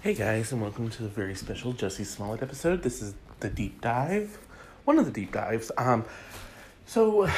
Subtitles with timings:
[0.00, 2.84] Hey guys, and welcome to the very special Jussie Smollett episode.
[2.84, 4.38] This is the deep dive,
[4.84, 5.72] one of the deep dives.
[5.76, 6.04] Um,
[6.86, 7.28] so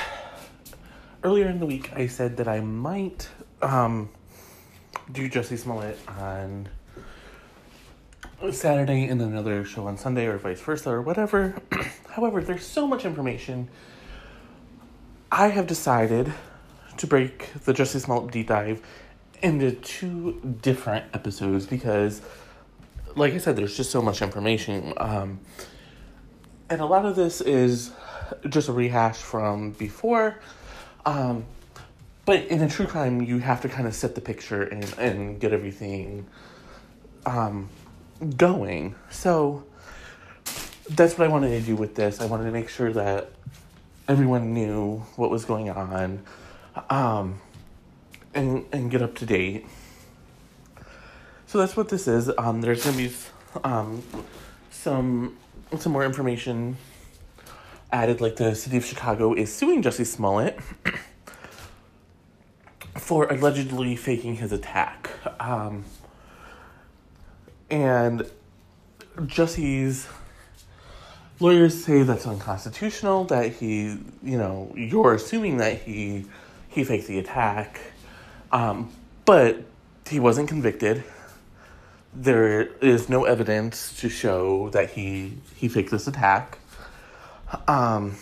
[1.25, 3.31] earlier in the week, I said that I might
[3.63, 4.11] um
[5.11, 6.69] do Jussie Smollett on
[8.53, 11.55] Saturday and then another show on Sunday, or vice versa, or whatever.
[12.11, 13.71] However, there's so much information.
[15.33, 16.31] I have decided
[16.99, 18.83] to break the Jussie Smollett deep dive
[19.43, 22.21] into two different episodes because,
[23.17, 24.93] like I said, there's just so much information.
[24.97, 25.41] Um,
[26.69, 27.91] and a lot of this is
[28.49, 30.39] just a rehash from before.
[31.05, 31.45] Um,
[32.25, 35.41] but in a true crime, you have to kind of set the picture and, and
[35.41, 36.27] get everything
[37.27, 37.69] um,
[38.37, 38.95] going.
[39.11, 39.65] So
[40.91, 42.21] that's what I wanted to do with this.
[42.21, 43.31] I wanted to make sure that
[44.09, 46.23] everyone knew what was going on
[46.89, 47.41] um,
[48.35, 49.67] and, and get up to date.
[51.51, 52.31] So that's what this is.
[52.39, 53.11] Um, there's to be
[53.65, 54.05] um,
[54.71, 55.37] some
[55.77, 56.77] some more information
[57.91, 60.61] added, like the city of Chicago is suing Jesse Smollett
[62.97, 65.11] for allegedly faking his attack.
[65.41, 65.87] Um,
[67.69, 68.31] and
[69.27, 70.07] Jesse's
[71.41, 76.27] lawyers say that's unconstitutional, that he, you know, you're assuming that he
[76.69, 77.81] he faked the attack.
[78.53, 78.93] Um,
[79.25, 79.65] but
[80.09, 81.03] he wasn't convicted.
[82.13, 86.59] There is no evidence to show that he he faked this attack.
[87.69, 88.17] Um,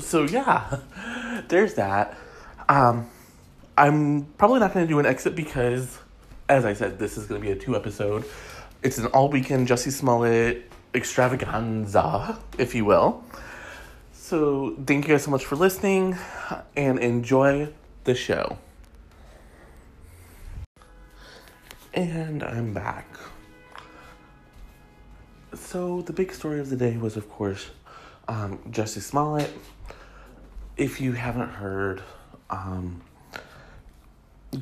[0.00, 0.78] so yeah,
[1.48, 2.16] there's that.
[2.68, 3.10] Um,
[3.76, 5.98] I'm probably not going to do an exit because,
[6.48, 8.24] as I said, this is going to be a two episode.
[8.82, 13.24] It's an all weekend Jussie Smollett extravaganza, if you will.
[14.12, 16.16] So thank you guys so much for listening
[16.76, 17.68] and enjoy
[18.04, 18.58] the show.
[21.94, 23.06] And I'm back.
[25.52, 27.68] So the big story of the day was, of course,
[28.28, 29.52] um, Jussie Smollett.
[30.78, 32.02] If you haven't heard,
[32.48, 33.02] um,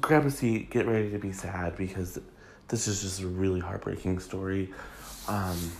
[0.00, 2.18] grab a seat, get ready to be sad because
[2.66, 4.72] this is just a really heartbreaking story.
[5.28, 5.70] Um,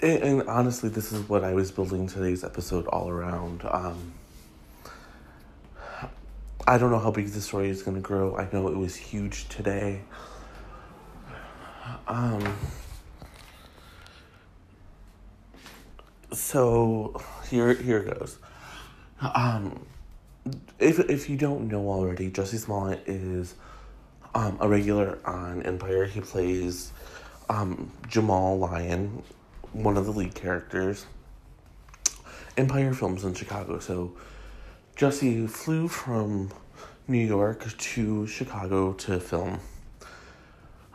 [0.00, 3.66] and, and honestly, this is what I was building today's episode all around.
[3.70, 4.14] Um,
[6.66, 8.36] I don't know how big the story is going to grow.
[8.36, 10.00] I know it was huge today.
[12.08, 12.56] Um,
[16.32, 17.20] so
[17.50, 18.38] here here goes.
[19.20, 19.86] Um,
[20.78, 23.54] if if you don't know already, Jussie Smollett is
[24.34, 26.06] um, a regular on Empire.
[26.06, 26.92] He plays
[27.50, 29.22] um, Jamal Lyon,
[29.72, 31.04] one of the lead characters.
[32.56, 33.80] Empire Films in Chicago.
[33.80, 34.14] So
[34.96, 36.50] Jussie flew from
[37.08, 39.58] New York to Chicago to film.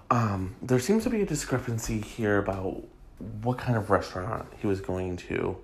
[0.10, 2.82] Um, there seems to be a discrepancy here about
[3.42, 5.58] what kind of restaurant he was going to.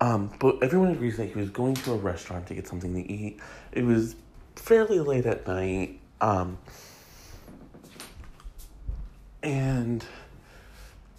[0.00, 3.10] Um, but everyone agrees that he was going to a restaurant to get something to
[3.10, 3.40] eat.
[3.72, 4.16] It was
[4.56, 5.98] fairly late at night.
[6.20, 6.58] Um,
[9.42, 10.04] and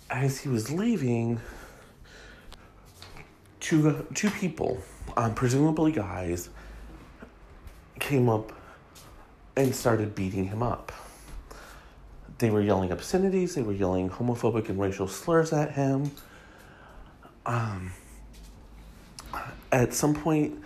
[0.10, 1.42] as he was leaving,
[3.60, 4.82] two two people,
[5.18, 6.50] um, presumably guys,
[8.00, 8.52] came up
[9.56, 10.92] and started beating him up.
[12.38, 13.56] They were yelling obscenities.
[13.56, 16.12] They were yelling homophobic and racial slurs at him.
[17.46, 17.94] Um,
[19.72, 20.62] at some point,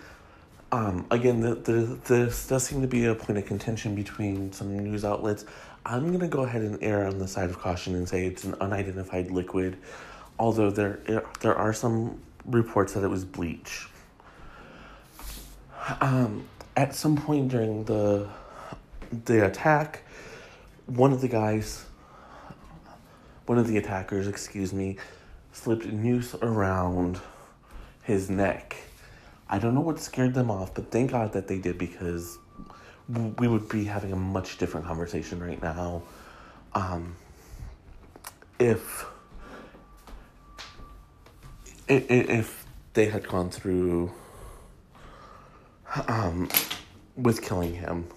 [0.72, 4.78] um, again, the, the, this does seem to be a point of contention between some
[4.78, 5.46] news outlets.
[5.86, 8.44] I'm going to go ahead and err on the side of caution and say it's
[8.44, 9.78] an unidentified liquid,
[10.38, 13.88] although there there are some reports that it was bleach.
[16.02, 18.28] Um, at some point during the
[19.26, 20.04] the attack,
[20.86, 21.86] one of the guys,
[23.46, 24.98] one of the attackers, excuse me,
[25.52, 27.20] slipped a noose around
[28.04, 28.76] his neck.
[29.50, 32.38] I don't know what scared them off, but thank God that they did because
[33.08, 36.04] we would be having a much different conversation right now.
[36.74, 37.16] Um,
[38.60, 39.06] if
[41.88, 44.12] if they had gone through
[46.08, 46.50] um,
[47.16, 48.08] with killing him.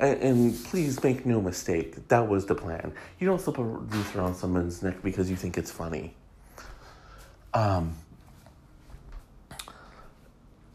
[0.00, 2.92] And, and, please make no mistake, that was the plan.
[3.18, 6.14] You don't slip a noose around someone's neck because you think it's funny.
[7.52, 7.96] Um,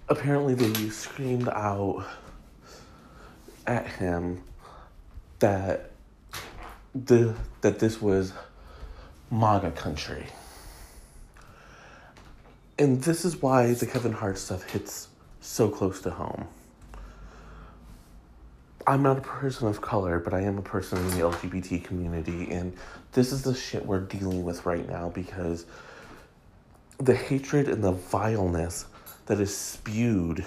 [0.09, 2.05] apparently, they screamed out
[3.65, 4.43] at him
[5.39, 5.91] that
[6.93, 8.33] the that this was
[9.31, 10.25] MAGA country.
[12.77, 15.07] And this is why the Kevin Hart stuff hits
[15.43, 16.47] so close to home.
[18.85, 22.51] I'm not a person of color, but I am a person in the LGBT community,
[22.51, 22.75] and
[23.13, 25.65] this is the shit we're dealing with right now because
[26.97, 28.85] the hatred and the vileness
[29.25, 30.43] that is spewed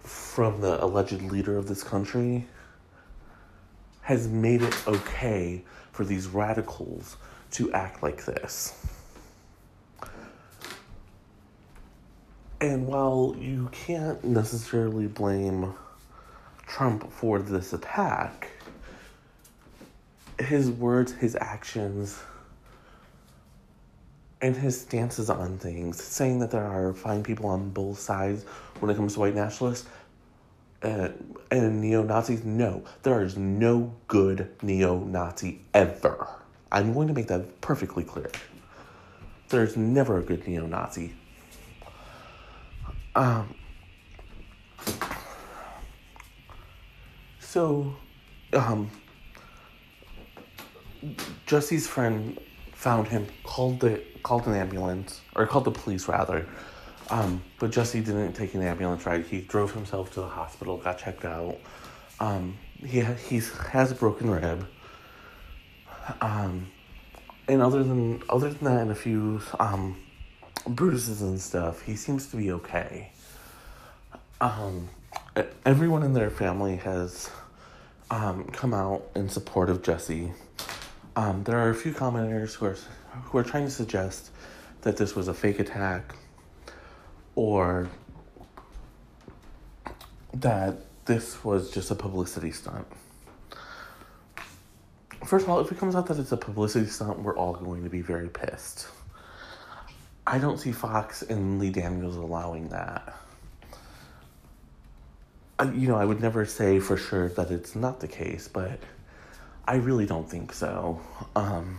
[0.00, 2.46] from the alleged leader of this country
[4.02, 5.62] has made it okay
[5.92, 7.16] for these radicals
[7.52, 8.86] to act like this.
[12.60, 15.74] And while you can't necessarily blame
[16.66, 18.50] Trump for this attack,
[20.38, 22.18] his words, his actions,
[24.42, 28.44] and his stances on things, saying that there are fine people on both sides
[28.80, 29.86] when it comes to white nationalists
[30.82, 36.26] and, and neo Nazis, no, there is no good neo Nazi ever.
[36.72, 38.30] I'm going to make that perfectly clear.
[39.48, 41.14] There's never a good neo Nazi.
[43.14, 43.54] Um,
[47.40, 47.94] so,
[48.52, 48.90] um,
[51.46, 52.38] Jesse's friend
[52.72, 56.46] found him, called the called an ambulance or called the police rather.
[57.10, 59.26] Um, but Jesse didn't take an ambulance ride.
[59.26, 61.58] He drove himself to the hospital, got checked out.
[62.20, 63.40] Um, he he
[63.70, 64.66] has a broken rib.
[66.20, 66.66] Um,
[67.48, 69.96] and other than other than that, and a few um,
[70.66, 73.12] bruises and stuff, he seems to be okay.
[74.40, 74.88] Um,
[75.64, 77.30] everyone in their family has
[78.10, 80.32] um, come out in support of Jesse.
[81.16, 82.76] Um, there are a few commenters who are
[83.24, 84.30] who are trying to suggest
[84.82, 86.14] that this was a fake attack
[87.34, 87.90] or
[90.32, 92.86] that this was just a publicity stunt.
[95.24, 97.82] First of all, if it comes out that it's a publicity stunt, we're all going
[97.84, 98.88] to be very pissed.
[100.26, 103.14] I don't see Fox and Lee Daniels allowing that.
[105.58, 108.80] I, you know, I would never say for sure that it's not the case, but
[109.66, 111.00] I really don't think so.
[111.36, 111.78] Um,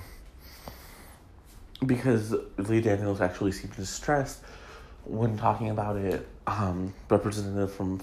[1.86, 4.44] because Lee Daniels actually seemed distressed
[5.06, 6.28] when talking about it.
[6.48, 8.02] Um, representative from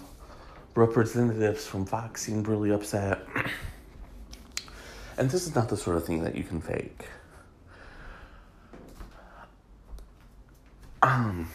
[0.75, 3.21] representatives from Fox seemed really upset.
[5.19, 7.07] and this is not the sort of thing that you can fake.
[11.03, 11.49] Um,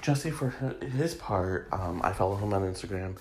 [0.00, 0.50] Jesse, for
[0.96, 3.16] his part, um, I follow him on Instagram,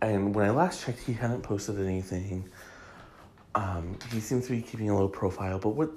[0.00, 2.48] and when I last checked, he hadn't posted anything.
[3.54, 5.90] Um, he seems to be keeping a low profile, but what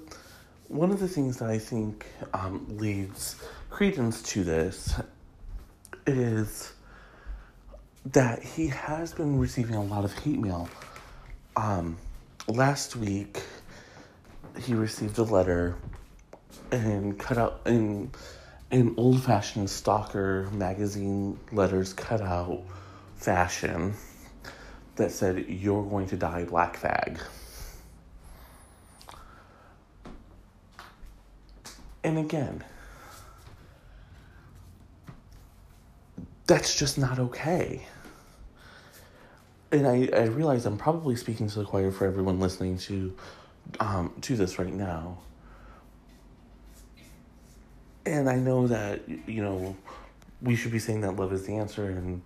[0.68, 3.36] one of the things that I think um, leads
[3.70, 5.00] credence to this
[6.06, 6.72] is
[8.06, 10.68] that he has been receiving a lot of hate mail.
[11.56, 11.96] Um,
[12.48, 13.42] last week,
[14.60, 15.76] he received a letter
[16.70, 18.10] and cut out in
[18.70, 22.62] an old fashioned stalker magazine letters cut out
[23.16, 23.94] fashion
[24.96, 27.20] that said you're going to die black fag.
[32.02, 32.62] And again,
[36.46, 37.84] that's just not okay.
[39.72, 43.16] And I, I realize I'm probably speaking to the choir for everyone listening to
[43.80, 45.18] um, to this right now.
[48.06, 49.76] And I know that, you know,
[50.40, 52.22] we should be saying that love is the answer and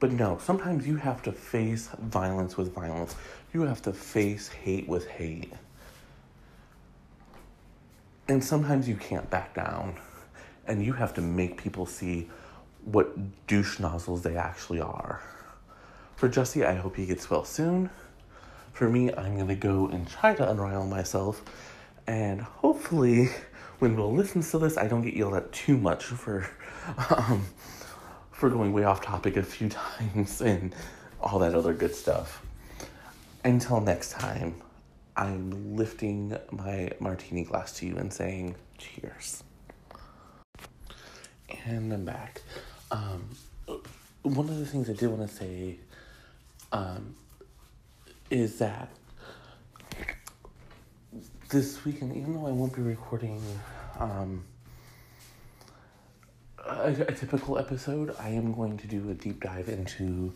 [0.00, 3.16] but no, sometimes you have to face violence with violence.
[3.54, 5.52] You have to face hate with hate.
[8.28, 9.96] And sometimes you can't back down.
[10.66, 12.28] And you have to make people see
[12.84, 13.14] what
[13.46, 15.22] douche nozzles they actually are.
[16.16, 17.88] For Jesse, I hope he gets well soon.
[18.72, 21.42] For me, I'm gonna go and try to unrile myself.
[22.06, 23.30] And hopefully,
[23.92, 26.48] Will listens to this, I don't get yelled at too much for
[27.10, 27.46] um,
[28.30, 29.68] for going way off topic a few
[30.00, 30.74] times and
[31.20, 32.44] all that other good stuff.
[33.44, 34.62] Until next time.
[35.16, 39.44] I'm lifting my martini glass to you and saying cheers.
[41.66, 42.42] And I'm back.
[42.90, 43.28] Um,
[44.22, 45.76] one of the things I did want to say
[46.72, 47.14] um,
[48.28, 48.88] is that
[51.54, 53.40] this weekend, even though I won't be recording
[54.00, 54.44] um,
[56.66, 60.34] a, a, typical episode, I am going to do a deep dive into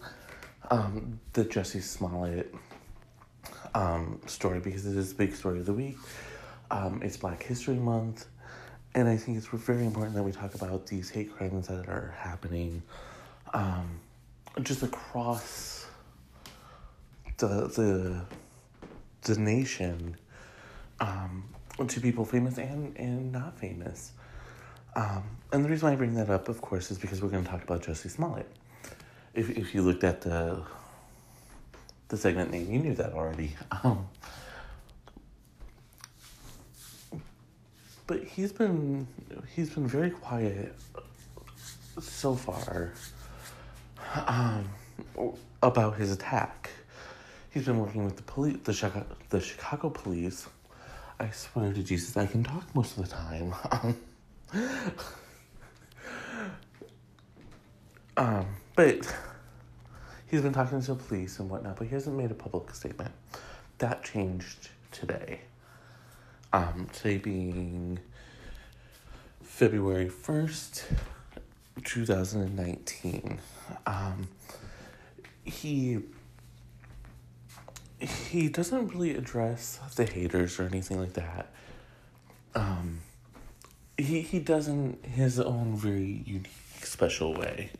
[0.71, 2.55] um, the Jesse Smollett
[3.75, 5.97] um, story because it is the big story of the week.
[6.71, 8.27] Um, it's Black History Month,
[8.95, 12.15] and I think it's very important that we talk about these hate crimes that are
[12.17, 12.81] happening
[13.53, 13.99] um,
[14.63, 15.85] just across
[17.39, 18.21] the the
[19.23, 20.17] the nation
[21.00, 21.45] um,
[21.87, 24.12] to people famous and, and not famous.
[24.97, 27.45] Um, and the reason why I bring that up, of course, is because we're going
[27.45, 28.50] to talk about Jesse Smollett.
[29.35, 30.62] If, if you looked at the
[32.09, 32.71] the segment name.
[32.71, 33.55] You knew that already.
[33.85, 34.09] Um,
[38.07, 39.07] but he's been
[39.55, 40.75] he's been very quiet
[42.00, 42.93] so far
[44.26, 44.67] um,
[45.62, 46.71] about his attack.
[47.50, 50.49] He's been working with the police, the Chicago, the Chicago police.
[51.21, 53.53] I swear to Jesus, I can talk most of the time.
[58.17, 58.47] um,
[58.77, 59.17] but
[60.29, 63.11] he's been talking to the police and whatnot, but he hasn't made a public statement.
[63.79, 65.41] That changed today.
[66.53, 67.99] Um, today being
[69.43, 70.85] February 1st,
[71.83, 73.41] 2019.
[73.87, 74.29] Um,
[75.45, 75.99] he
[78.00, 81.49] he doesn't really address the haters or anything like that.
[82.55, 83.00] Um,
[83.97, 86.49] he he does in his own very unique,
[86.83, 87.71] special way.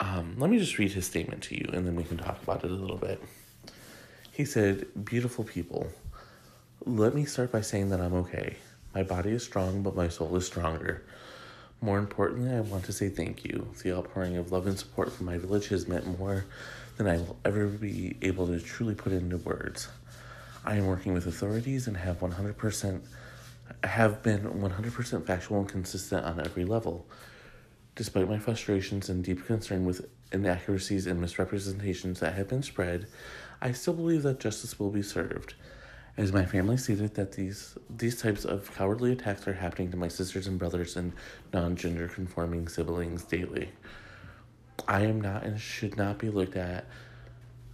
[0.00, 2.64] Um, let me just read his statement to you, and then we can talk about
[2.64, 3.22] it a little bit.
[4.30, 5.88] He said, "Beautiful people,
[6.84, 8.56] let me start by saying that I'm okay.
[8.94, 11.02] My body is strong, but my soul is stronger."
[11.80, 13.68] More importantly, I want to say thank you.
[13.82, 16.44] The outpouring of love and support from my village has meant more
[16.98, 19.88] than I will ever be able to truly put into words.
[20.64, 23.00] I am working with authorities and have 100%
[23.84, 27.06] have been 100% factual and consistent on every level.
[27.94, 33.06] Despite my frustrations and deep concern with inaccuracies and misrepresentations that have been spread,
[33.60, 35.54] I still believe that justice will be served.
[36.16, 40.08] As my family stated that these these types of cowardly attacks are happening to my
[40.08, 41.12] sisters and brothers and
[41.52, 43.70] non-gender conforming siblings daily.
[44.86, 46.86] I am not and should not be looked at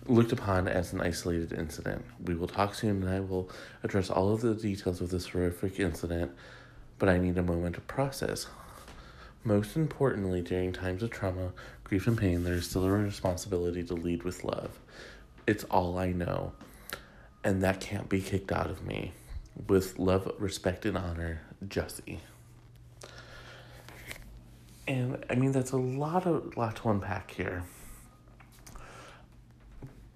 [0.06, 2.04] looked upon as an isolated incident.
[2.23, 3.49] We will talk soon and I will
[3.82, 6.32] address all of the details of this horrific incident,
[6.99, 8.46] but I need a moment to process.
[9.42, 11.52] Most importantly, during times of trauma,
[11.84, 14.78] grief, and pain, there is still a responsibility to lead with love.
[15.46, 16.52] It's all I know,
[17.42, 19.12] and that can't be kicked out of me.
[19.68, 22.20] With love, respect, and honor, Jesse.
[24.87, 27.64] And I mean, that's a lot of lot to unpack here.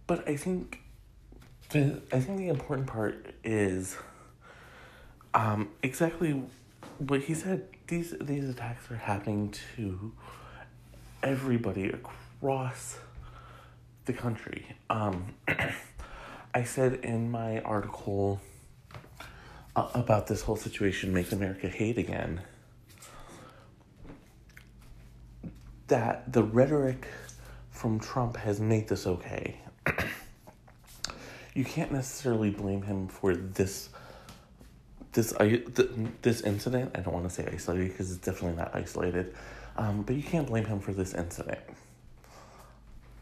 [0.06, 0.80] But I think
[1.70, 3.96] the I think the important part is
[5.34, 6.42] um, exactly
[6.98, 7.68] what he said.
[7.86, 10.12] These these attacks are happening to
[11.22, 12.98] everybody across
[14.04, 14.76] the country.
[14.90, 15.34] Um,
[16.54, 18.40] I said in my article
[19.76, 22.42] uh, about this whole situation, "Make America Hate Again."
[25.88, 27.06] That the rhetoric
[27.70, 29.56] from Trump has made this okay.
[31.54, 33.88] you can't necessarily blame him for this
[35.12, 35.32] this
[36.22, 36.92] this incident.
[36.94, 39.34] I don't want to say isolated because it's definitely not isolated,
[39.76, 41.60] um, but you can't blame him for this incident.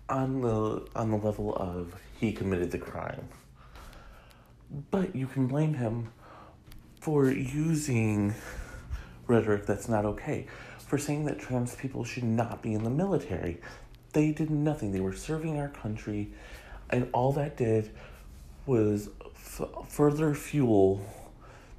[0.08, 3.28] On the on the level of he committed the crime,
[4.90, 6.12] but you can blame him
[7.00, 8.34] for using
[9.26, 10.46] rhetoric that's not okay
[10.86, 13.60] for saying that trans people should not be in the military.
[14.12, 14.92] They did nothing.
[14.92, 16.30] They were serving our country,
[16.88, 17.90] and all that did
[18.64, 21.04] was f- further fuel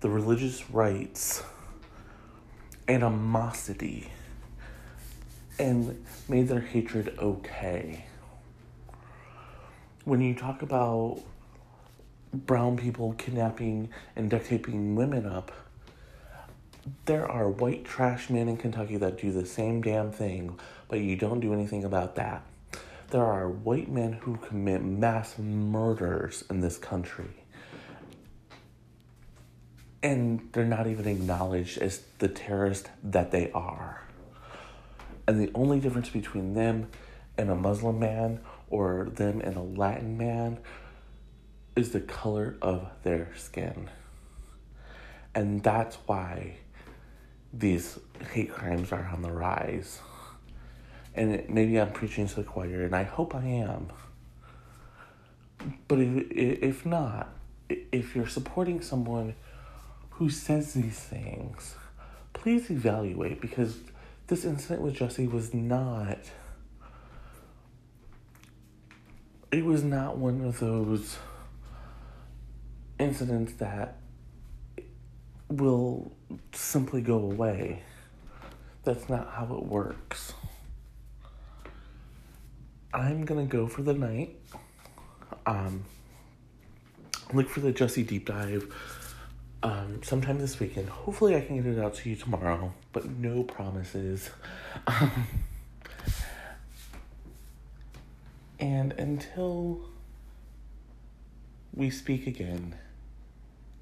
[0.02, 1.44] the religious rights
[2.88, 4.12] animosity
[5.60, 8.06] and made their hatred okay.
[10.06, 11.22] When you talk about
[12.34, 15.52] brown people kidnapping and duct taping women up,
[17.06, 21.16] there are white trash men in Kentucky that do the same damn thing, but you
[21.16, 22.44] don't do anything about that.
[23.10, 27.44] There are white men who commit mass murders in this country.
[30.04, 34.04] And they're not even acknowledged as the terrorist that they are.
[35.28, 36.90] And the only difference between them
[37.38, 38.40] and a Muslim man
[38.70, 40.60] or them and a Latin man
[41.76, 43.90] is the color of their skin.
[45.34, 46.58] And that's why
[47.54, 48.00] these
[48.32, 50.00] hate crimes are on the rise.
[51.16, 53.90] And maybe I'm preaching to the choir, and I hope I am.
[55.88, 57.30] But if, if not,
[57.70, 59.36] if you're supporting someone
[60.12, 61.76] who says these things,
[62.34, 63.78] please evaluate because
[64.28, 66.20] this incident with Jesse was not.
[69.52, 71.18] It was not one of those
[73.00, 73.98] incidents that
[75.50, 76.12] will
[76.54, 77.84] simply go away.
[78.84, 80.34] That's not how it works.
[82.94, 84.36] I'm gonna go for the night.
[85.46, 85.84] Um,
[87.34, 88.74] look for the Jesse deep dive
[89.64, 90.90] um, sometime this weekend.
[90.90, 94.30] Hopefully, I can get it out to you tomorrow, but no promises.
[94.88, 95.28] Um,
[98.60, 99.90] and until
[101.78, 102.74] we speak again.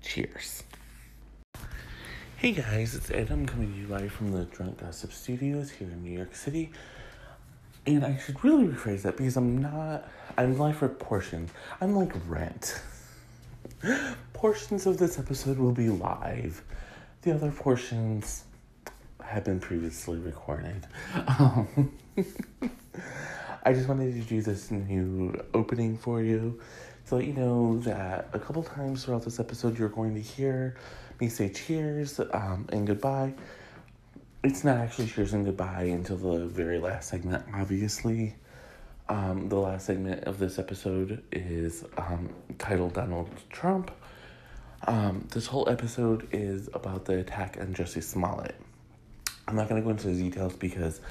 [0.01, 0.63] Cheers.
[2.45, 3.31] Hey guys, it's Ed.
[3.31, 6.69] I'm coming to you live from the Drunk Gossip Studios here in New York City.
[7.87, 11.49] And I should really rephrase that because I'm not, I'm live for portions.
[11.81, 12.79] I'm like rent.
[14.33, 16.61] portions of this episode will be live,
[17.23, 18.43] the other portions
[19.23, 20.85] have been previously recorded.
[21.15, 21.91] Um,
[23.63, 26.61] I just wanted to do this new opening for you
[27.07, 30.75] to let you know that a couple times throughout this episode you're going to hear
[31.19, 33.33] me say cheers um, and goodbye.
[34.43, 38.35] It's not actually cheers and goodbye until the very last segment, obviously.
[39.07, 43.91] Um, the last segment of this episode is um, titled Donald Trump.
[44.87, 48.55] Um, this whole episode is about the attack on Jesse Smollett.
[49.47, 51.01] I'm not going to go into the details because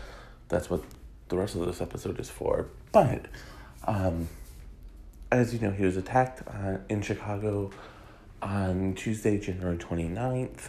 [0.48, 0.82] that's what
[1.28, 2.68] the rest of this episode is for.
[2.92, 3.26] But,
[3.86, 4.28] um,
[5.30, 7.70] as you know, he was attacked uh, in Chicago
[8.42, 10.68] on Tuesday, January 29th.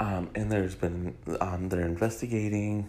[0.00, 2.88] Um, and there's been, um, they're investigating,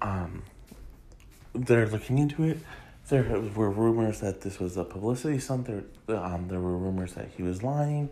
[0.00, 0.42] um,
[1.54, 2.58] they're looking into it.
[3.08, 5.66] There were rumors that this was a publicity stunt.
[5.66, 5.84] There,
[6.16, 8.08] um, there were rumors that he was lying.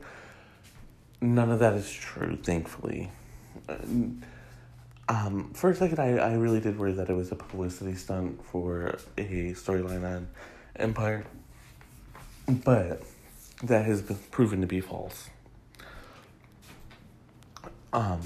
[1.21, 3.11] None of that is true, thankfully.
[5.09, 8.45] Um, for a second, I, I really did worry that it was a publicity stunt
[8.45, 10.29] for a storyline on
[10.77, 11.25] Empire,
[12.49, 13.03] but
[13.63, 15.29] that has been proven to be false.
[17.93, 18.21] Um,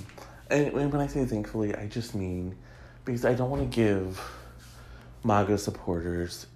[0.50, 2.54] and, when I say thankfully, I just mean
[3.04, 4.20] because I don't want to give
[5.24, 6.46] MAGA supporters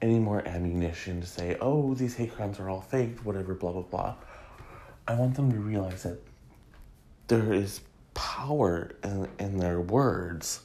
[0.00, 3.82] any more ammunition to say, oh, these hate crimes are all faked, whatever, blah, blah,
[3.82, 4.14] blah.
[5.06, 6.18] I want them to realize that
[7.28, 7.80] there is
[8.14, 10.60] power in, in their words.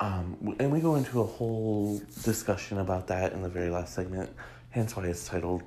[0.00, 4.30] Um, and we go into a whole discussion about that in the very last segment,
[4.74, 5.62] hence why it's titled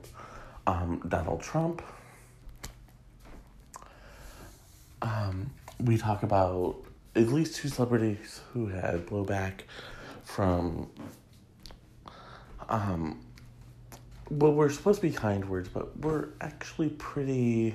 [0.67, 1.81] um, Donald Trump.
[5.01, 6.75] Um, we talk about
[7.15, 9.61] at least two celebrities who had blowback
[10.25, 10.89] from
[12.67, 13.17] um
[14.29, 17.73] well we're supposed to be kind words but we're actually pretty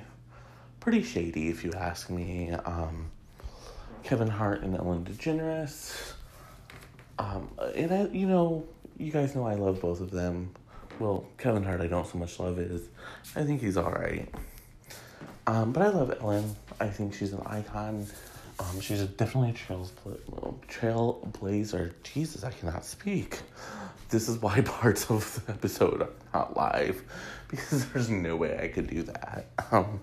[0.80, 2.50] pretty shady if you ask me.
[2.50, 3.10] Um
[4.02, 6.12] kevin hart and ellen degeneres.
[7.18, 8.66] Um and i you know
[8.98, 10.50] you guys know i love both of them
[11.02, 12.88] well kevin hart i don't so much love is
[13.36, 14.28] i think he's all right
[15.46, 18.06] um but i love ellen i think she's an icon
[18.58, 19.92] um, she's a, definitely a trails
[20.68, 21.92] trailblazer.
[22.02, 23.38] Jesus, I cannot speak.
[24.08, 27.02] This is why parts of the episode are not live
[27.48, 29.46] because there's no way I could do that.
[29.70, 30.00] Um,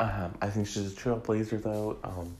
[0.00, 1.98] um, I think she's a trailblazer though.
[2.02, 2.36] Um,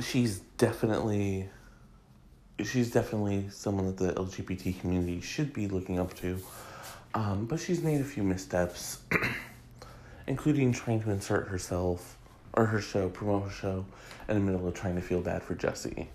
[0.00, 1.48] she's definitely
[2.64, 6.38] she's definitely someone that the LGBT community should be looking up to.
[7.14, 8.98] Um, but she's made a few missteps.
[10.26, 12.16] including trying to insert herself
[12.54, 13.84] or her show, promote her show,
[14.28, 16.06] in the middle of trying to feel bad for Jussie.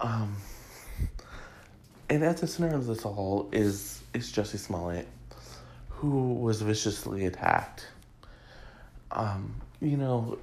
[0.00, 0.36] Um,
[2.10, 5.08] and at the center of this all is is Jussie Smollett,
[5.88, 7.86] who was viciously attacked.
[9.10, 10.38] Um, you know,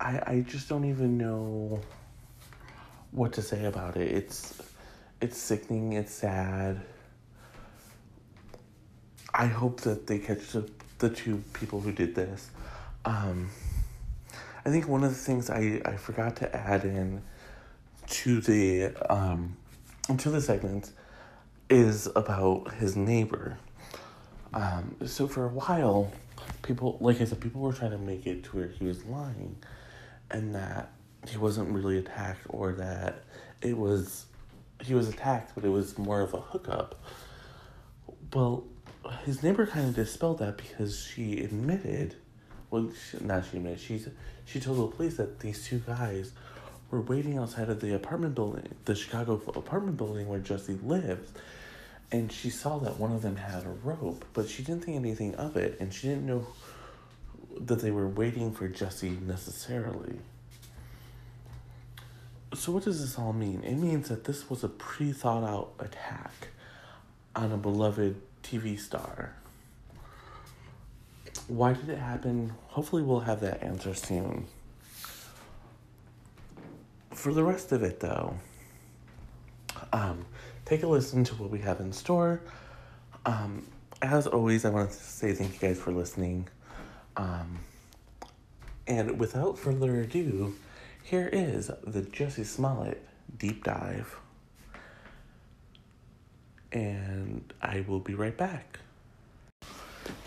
[0.00, 1.80] I I just don't even know
[3.10, 4.10] what to say about it.
[4.10, 4.60] It's
[5.20, 5.94] it's sickening.
[5.94, 6.82] It's sad
[9.38, 12.50] I hope that they catch the, the two people who did this.
[13.04, 13.50] Um,
[14.64, 17.22] I think one of the things I, I forgot to add in
[18.08, 19.56] to the um,
[20.16, 20.90] to the segment
[21.68, 23.58] is about his neighbor.
[24.54, 26.10] Um, so for a while,
[26.62, 29.56] people like I said, people were trying to make it to where he was lying,
[30.30, 30.92] and that
[31.28, 33.24] he wasn't really attacked, or that
[33.62, 34.26] it was
[34.82, 37.00] he was attacked, but it was more of a hookup.
[38.32, 38.64] Well,
[39.24, 42.16] his neighbor kind of dispelled that because she admitted,
[42.70, 44.08] well, she, not she admitted, she's,
[44.44, 46.32] she told the police that these two guys
[46.90, 51.30] were waiting outside of the apartment building, the Chicago apartment building where jesse lives.
[52.12, 55.34] And she saw that one of them had a rope, but she didn't think anything
[55.34, 56.46] of it, and she didn't know
[57.60, 60.18] that they were waiting for Jesse necessarily.
[62.54, 63.62] So, what does this all mean?
[63.64, 66.48] It means that this was a pre thought out attack
[67.34, 69.34] on a beloved TV star.
[71.48, 72.54] Why did it happen?
[72.68, 74.46] Hopefully, we'll have that answer soon.
[77.12, 78.36] For the rest of it, though,
[79.92, 80.24] um,
[80.64, 82.40] take a listen to what we have in store.
[83.24, 83.66] Um,
[84.02, 86.48] as always, I want to say thank you guys for listening.
[87.16, 87.60] Um,
[88.86, 90.54] and without further ado,
[91.02, 93.06] here is the Jussie Smollett
[93.38, 94.16] deep dive.
[96.72, 98.80] And I will be right back.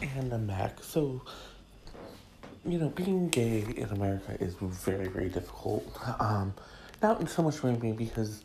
[0.02, 0.84] And I'm back.
[0.84, 1.22] So,
[2.66, 5.86] you know, being gay in America is very, very difficult.
[6.20, 6.54] Um,
[7.02, 8.44] not so much for me because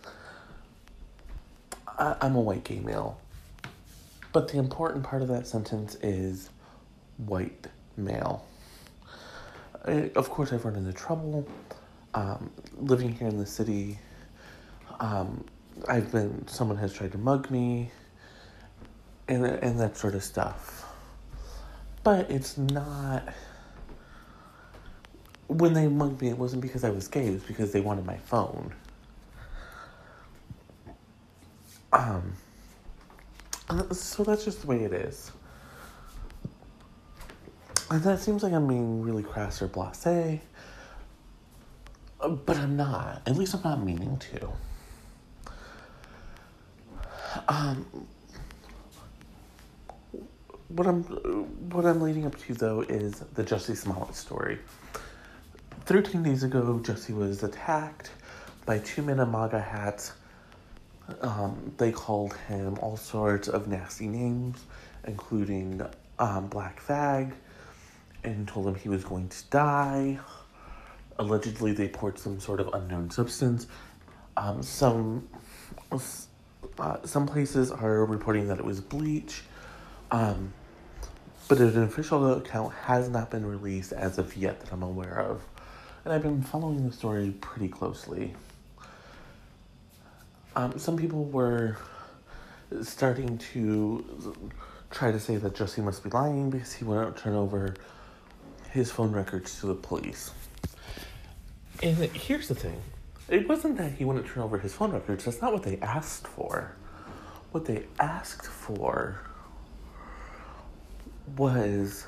[1.98, 3.20] I, I'm a white gay male.
[4.32, 6.50] But the important part of that sentence is
[7.16, 8.46] white male.
[9.84, 11.46] I, of course, I've run into trouble
[12.14, 13.98] um, living here in the city.
[15.00, 15.44] Um,
[15.88, 17.90] I've been, someone has tried to mug me
[19.28, 20.86] and, and that sort of stuff.
[22.02, 23.34] But it's not
[25.46, 28.06] when they mugged me, it wasn't because I was gay, it was because they wanted
[28.06, 28.72] my phone.
[31.92, 32.32] Um,
[33.92, 35.30] so that's just the way it is.
[37.90, 40.38] And that seems like I'm being really crass or blase, uh,
[42.28, 43.22] but I'm not.
[43.26, 44.48] At least I'm not meaning to.
[47.48, 48.06] Um,
[50.68, 54.58] what I'm what I'm leading up to though is the Jesse Smollett story.
[55.86, 58.10] 13 days ago, Jesse was attacked
[58.64, 60.12] by two men in MAGA hats.
[61.20, 64.64] Um, they called him all sorts of nasty names,
[65.06, 65.82] including
[66.18, 67.34] um, Black Fag,
[68.24, 70.18] and told him he was going to die.
[71.18, 73.66] Allegedly, they poured some sort of unknown substance.
[74.36, 75.28] Um, some
[76.78, 79.42] uh, some places are reporting that it was bleach,
[80.10, 80.52] um,
[81.46, 85.42] but an official account has not been released as of yet that I'm aware of
[86.04, 88.34] and I've been following the story pretty closely.
[90.54, 91.78] Um, some people were
[92.82, 94.44] starting to
[94.90, 97.74] try to say that Jussie must be lying because he wouldn't turn over
[98.74, 100.32] his phone records to the police.
[101.82, 102.82] And here's the thing
[103.28, 106.26] it wasn't that he wouldn't turn over his phone records, that's not what they asked
[106.26, 106.74] for.
[107.52, 109.20] What they asked for
[111.36, 112.06] was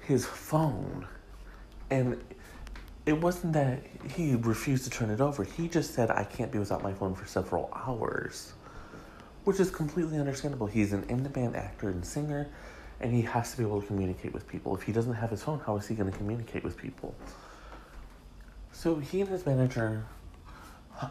[0.00, 1.06] his phone
[1.90, 2.22] and
[3.04, 3.82] it wasn't that
[4.14, 5.44] he refused to turn it over.
[5.44, 8.54] He just said, I can't be without my phone for several hours.
[9.44, 10.66] Which is completely understandable.
[10.66, 12.48] He's an in demand actor and singer,
[13.00, 14.74] and he has to be able to communicate with people.
[14.74, 17.14] If he doesn't have his phone, how is he going to communicate with people?
[18.72, 20.04] So he and his manager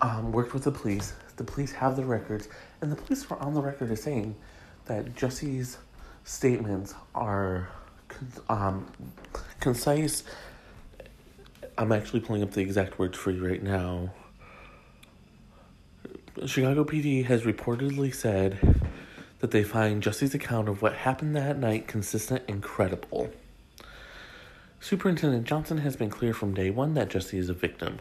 [0.02, 1.14] um, worked with the police.
[1.38, 2.48] The police have the records,
[2.82, 4.36] and the police were on the record as saying
[4.86, 5.78] that Jussie's
[6.24, 7.70] statements are
[8.50, 8.86] um,
[9.60, 10.24] concise
[11.78, 14.12] I'm actually pulling up the exact words for you right now.
[16.46, 18.60] Chicago PD has reportedly said
[19.44, 23.30] that they find Jesse's account of what happened that night consistent and credible.
[24.80, 28.00] Superintendent Johnson has been clear from day one that Jesse is a victim.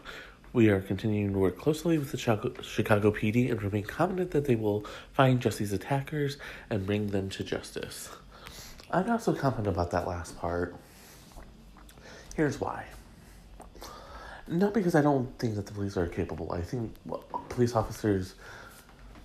[0.53, 4.55] We are continuing to work closely with the Chicago PD and remain confident that they
[4.55, 6.37] will find Jesse's attackers
[6.69, 8.09] and bring them to justice.
[8.89, 10.73] I'm not so confident about that last part.
[12.37, 12.85] Here's why.
[14.47, 16.53] Not because I don't think that the police are capable.
[16.53, 18.35] I think well, police officers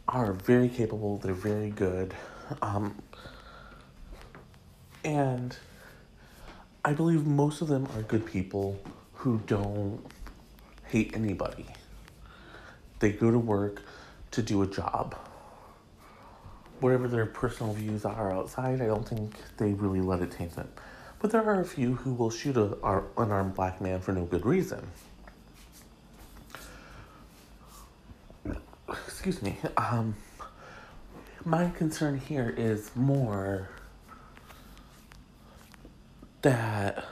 [0.08, 1.18] are very capable.
[1.18, 2.14] They're very good,
[2.62, 2.96] um,
[5.04, 5.56] and
[6.84, 8.80] I believe most of them are good people
[9.12, 10.00] who don't
[10.86, 11.66] hate anybody.
[13.00, 13.82] They go to work
[14.32, 15.14] to do a job.
[16.80, 20.68] Whatever their personal views are outside, I don't think they really let it taint them.
[21.18, 24.24] But there are a few who will shoot a, an unarmed black man for no
[24.24, 24.86] good reason.
[29.18, 29.56] Excuse me.
[29.76, 30.14] Um,
[31.44, 33.68] my concern here is more
[36.42, 37.04] that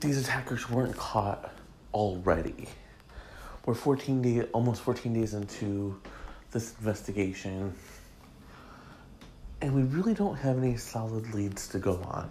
[0.00, 1.54] these attackers weren't caught
[1.94, 2.66] already.
[3.64, 6.00] We're 14 days, almost 14 days into
[6.50, 7.72] this investigation,
[9.60, 12.28] and we really don't have any solid leads to go on.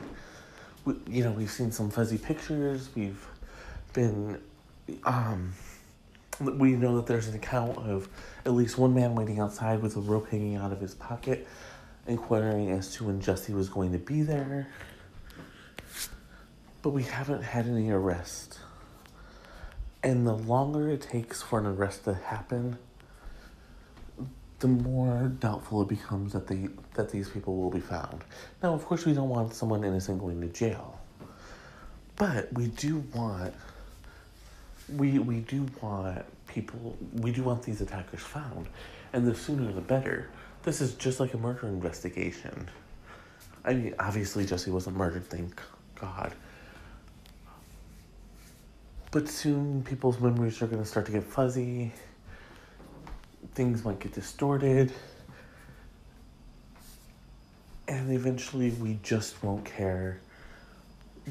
[0.84, 2.89] We, you know, we've seen some fuzzy pictures.
[2.95, 3.25] We've
[3.93, 4.41] been
[5.04, 5.54] um,
[6.39, 8.10] we know that there's an account of
[8.45, 11.48] at least one man waiting outside with a rope hanging out of his pocket,
[12.08, 14.67] inquiring as to when Jesse was going to be there.
[16.82, 18.60] But we haven't had any arrest.
[20.04, 22.78] And the longer it takes for an arrest to happen,
[24.60, 28.24] the more doubtful it becomes that they that these people will be found.
[28.62, 31.00] Now, of course, we don't want someone innocent going to jail,
[32.15, 33.54] but we do want
[34.93, 38.67] we we do want people we do want these attackers found
[39.13, 40.30] and the sooner the better
[40.63, 42.69] this is just like a murder investigation
[43.63, 45.62] i mean obviously Jesse wasn't murdered thank
[46.00, 46.34] God.
[49.12, 51.93] But soon people's memories are going to start to get fuzzy.
[53.54, 54.91] Things might get distorted.
[57.88, 60.19] And eventually we just won't care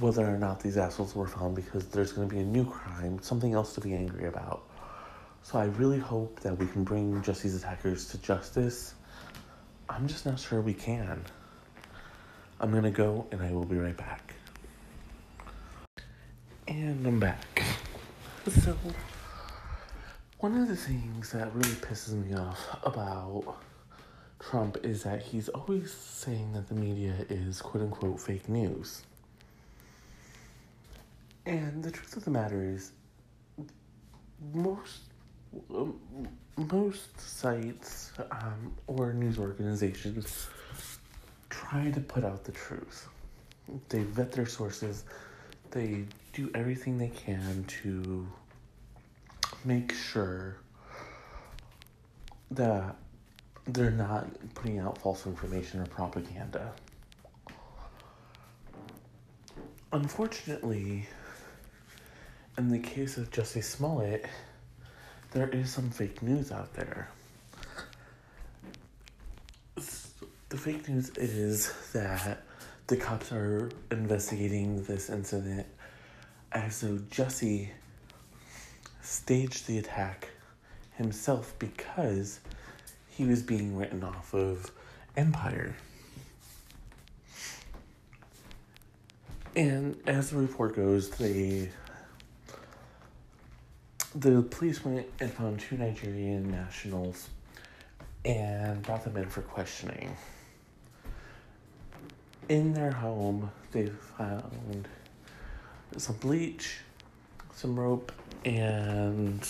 [0.00, 3.18] whether or not these assholes were found because there's going to be a new crime,
[3.22, 4.64] something else to be angry about.
[5.42, 8.94] So I really hope that we can bring Jesse's attackers to justice.
[9.88, 11.22] I'm just not sure we can.
[12.60, 14.32] I'm gonna go and I will be right back.
[16.66, 17.62] And I'm back.
[18.48, 18.74] So,
[20.38, 23.58] one of the things that really pisses me off about
[24.40, 29.02] Trump is that he's always saying that the media is quote unquote fake news.
[31.46, 32.92] And the truth of the matter is,
[34.52, 35.00] most
[35.70, 35.98] um,
[36.56, 40.48] most sites um, or news organizations
[41.50, 43.08] try to put out the truth.
[43.88, 45.04] They vet their sources.
[45.70, 48.26] They do everything they can to
[49.64, 50.56] make sure
[52.50, 52.96] that
[53.66, 56.72] they're not putting out false information or propaganda.
[59.92, 61.06] Unfortunately,
[62.56, 64.26] in the case of Jussie Smollett,
[65.32, 67.08] there is some fake news out there.
[69.74, 72.44] The fake news is that
[72.86, 75.66] the cops are investigating this incident
[76.52, 77.70] as though Jussie
[79.02, 80.28] staged the attack
[80.96, 82.38] himself because
[83.08, 84.70] he was being written off of
[85.16, 85.74] Empire.
[89.56, 91.70] And as the report goes, they
[94.14, 97.28] the police went and found two Nigerian nationals
[98.24, 100.16] and brought them in for questioning.
[102.48, 104.88] In their home, they found
[105.96, 106.78] some bleach,
[107.52, 108.12] some rope,
[108.44, 109.46] and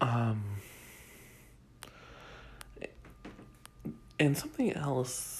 [0.00, 0.42] um
[4.18, 5.39] and something else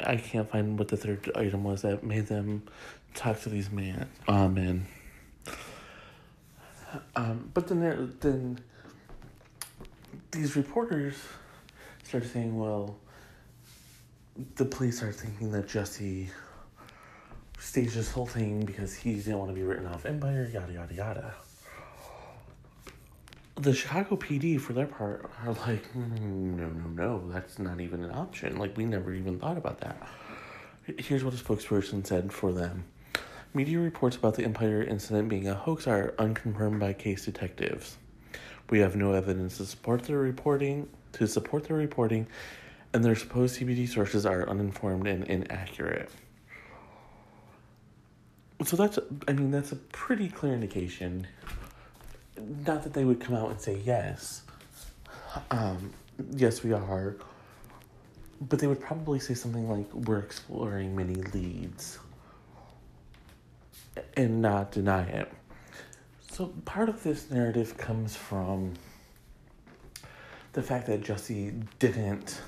[0.00, 2.62] I can't find what the third item was that made them
[3.14, 4.86] talk to these man uh, men.
[7.16, 8.60] Um, but then there, then
[10.30, 11.16] these reporters
[12.04, 12.96] started saying, well,
[14.56, 16.30] the police are thinking that Jesse
[17.58, 20.94] staged this whole thing because he didn't want to be written off Empire, yada yada
[20.94, 21.34] yada.
[23.58, 28.12] The Chicago PD, for their part, are like, no, no, no, that's not even an
[28.12, 28.56] option.
[28.56, 30.00] Like, we never even thought about that.
[30.98, 32.84] Here's what a spokesperson said for them.
[33.54, 37.96] Media reports about the Empire incident being a hoax are unconfirmed by case detectives.
[38.70, 42.26] We have no evidence to support their reporting to support their reporting,
[42.92, 46.10] and their supposed CPD sources are uninformed and inaccurate.
[48.64, 51.26] So that's I mean that's a pretty clear indication
[52.66, 54.42] not that they would come out and say yes.
[55.50, 55.92] Um,
[56.32, 57.16] yes, we are.
[58.40, 61.98] But they would probably say something like, we're exploring many leads.
[64.16, 65.32] And not deny it.
[66.30, 68.74] So part of this narrative comes from
[70.52, 72.40] the fact that Jesse didn't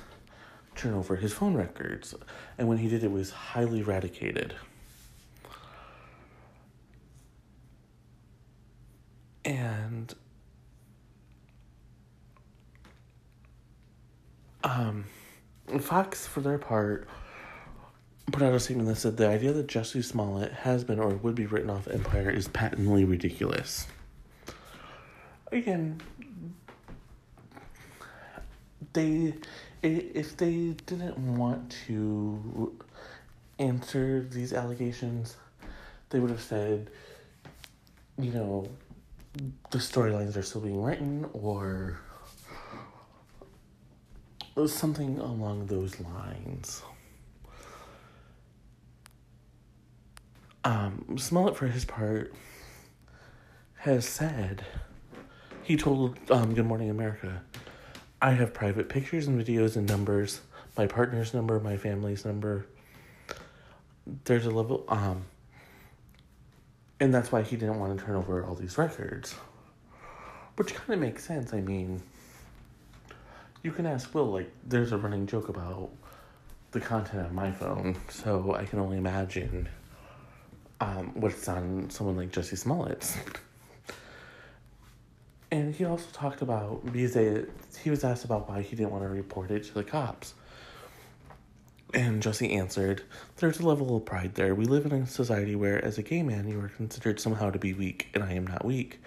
[0.76, 2.14] turn over his phone records.
[2.56, 4.54] And when he did, it was highly eradicated.
[9.44, 10.14] And
[14.62, 15.06] um,
[15.80, 17.08] Fox, for their part,
[18.30, 21.34] put out a statement that said the idea that Jussie Smollett has been or would
[21.34, 23.86] be written off Empire is patently ridiculous.
[25.52, 26.00] Again,
[28.92, 29.34] they
[29.82, 32.76] if they didn't want to
[33.58, 35.36] answer these allegations,
[36.10, 36.90] they would have said,
[38.18, 38.68] you know,
[39.34, 42.00] the storylines are still being written or
[44.66, 46.82] something along those lines.
[50.64, 52.34] Um, Smollett, for his part,
[53.76, 54.66] has said,
[55.62, 57.42] he told um, Good Morning America,
[58.20, 60.42] I have private pictures and videos and numbers,
[60.76, 62.66] my partner's number, my family's number.
[64.24, 65.24] There's a level, um,
[67.00, 69.34] and that's why he didn't want to turn over all these records.
[70.56, 71.54] Which kind of makes sense.
[71.54, 72.02] I mean,
[73.62, 75.90] you can ask Will, like, there's a running joke about
[76.72, 79.68] the content on my phone, so I can only imagine
[80.80, 83.16] um, what's on someone like Jesse Smollett's.
[85.50, 87.44] And he also talked about because they,
[87.82, 90.34] he was asked about why he didn't want to report it to the cops.
[91.92, 93.02] And Jesse answered,
[93.36, 94.54] There's a level of pride there.
[94.54, 97.58] We live in a society where, as a gay man, you are considered somehow to
[97.58, 99.00] be weak, and I am not weak.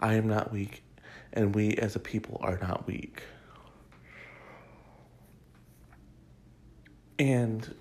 [0.00, 0.82] I am not weak,
[1.32, 3.22] and we as a people are not weak.
[7.18, 7.74] And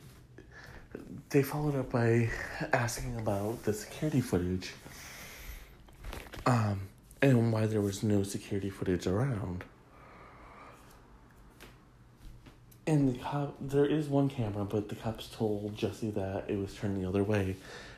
[1.29, 2.29] they followed up by
[2.71, 4.71] asking about the security footage
[6.45, 6.79] um,
[7.21, 9.65] and why there was no security footage around.
[12.88, 16.76] And the cop, there is one camera, but the cops told Jesse that it was
[16.76, 17.56] turned the other way.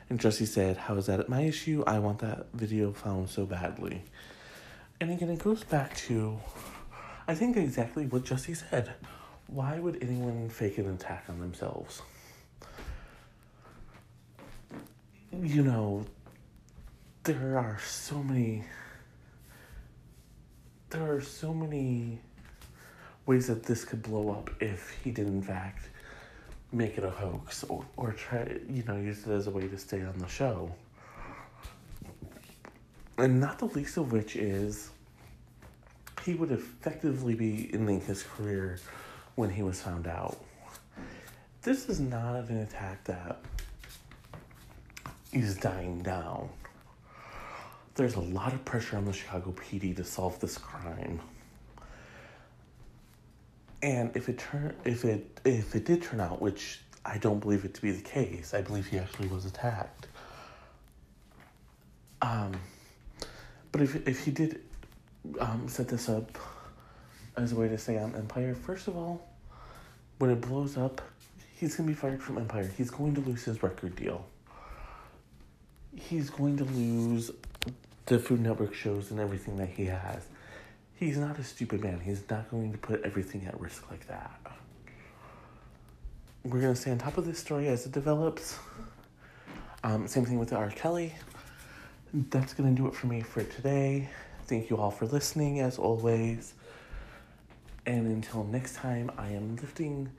[0.08, 1.84] And Jesse said, How is that my issue?
[1.86, 4.02] I want that video found so badly.
[5.00, 6.40] And again, it goes back to,
[7.26, 8.94] I think, exactly what Jesse said.
[9.46, 12.00] Why would anyone fake an attack on themselves?
[15.30, 16.06] You know,
[17.24, 18.64] there are so many,
[20.88, 22.20] there are so many
[23.28, 25.90] ways that this could blow up if he did in fact
[26.72, 29.76] make it a hoax or, or try you know use it as a way to
[29.76, 30.72] stay on the show.
[33.18, 34.90] And not the least of which is
[36.24, 38.78] he would effectively be ending his career
[39.34, 40.38] when he was found out.
[41.62, 43.40] This is not an attack that
[45.32, 46.48] is dying down.
[47.94, 51.20] There's a lot of pressure on the chicago pd to solve this crime
[53.82, 57.64] and if it turn if it if it did turn out, which I don't believe
[57.64, 60.08] it to be the case, I believe he actually was attacked.
[62.20, 62.52] Um,
[63.70, 64.60] but if if he did
[65.40, 66.36] um, set this up
[67.36, 69.26] as a way to stay on Empire, first of all,
[70.18, 71.00] when it blows up,
[71.56, 72.70] he's gonna be fired from Empire.
[72.76, 74.26] He's going to lose his record deal.
[75.94, 77.30] He's going to lose
[78.06, 80.22] the Food Network shows and everything that he has.
[80.98, 82.00] He's not a stupid man.
[82.00, 84.40] He's not going to put everything at risk like that.
[86.42, 88.58] We're going to stay on top of this story as it develops.
[89.84, 90.70] Um, same thing with R.
[90.70, 91.14] Kelly.
[92.12, 94.08] That's going to do it for me for today.
[94.46, 96.54] Thank you all for listening, as always.
[97.86, 100.10] And until next time, I am lifting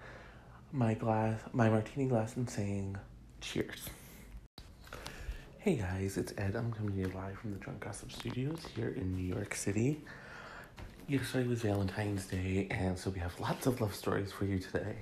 [0.72, 2.96] my glass, my martini glass, and saying
[3.42, 3.90] cheers.
[5.58, 6.56] Hey guys, it's Ed.
[6.56, 10.00] I'm coming to you live from the Drunk Gossip Studios here in New York City
[11.10, 14.96] yesterday was Valentine's Day, and so we have lots of love stories for you today.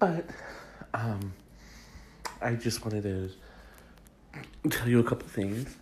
[0.00, 0.26] But
[0.92, 1.32] um,
[2.42, 3.30] I just wanted to
[4.68, 5.76] tell you a couple things.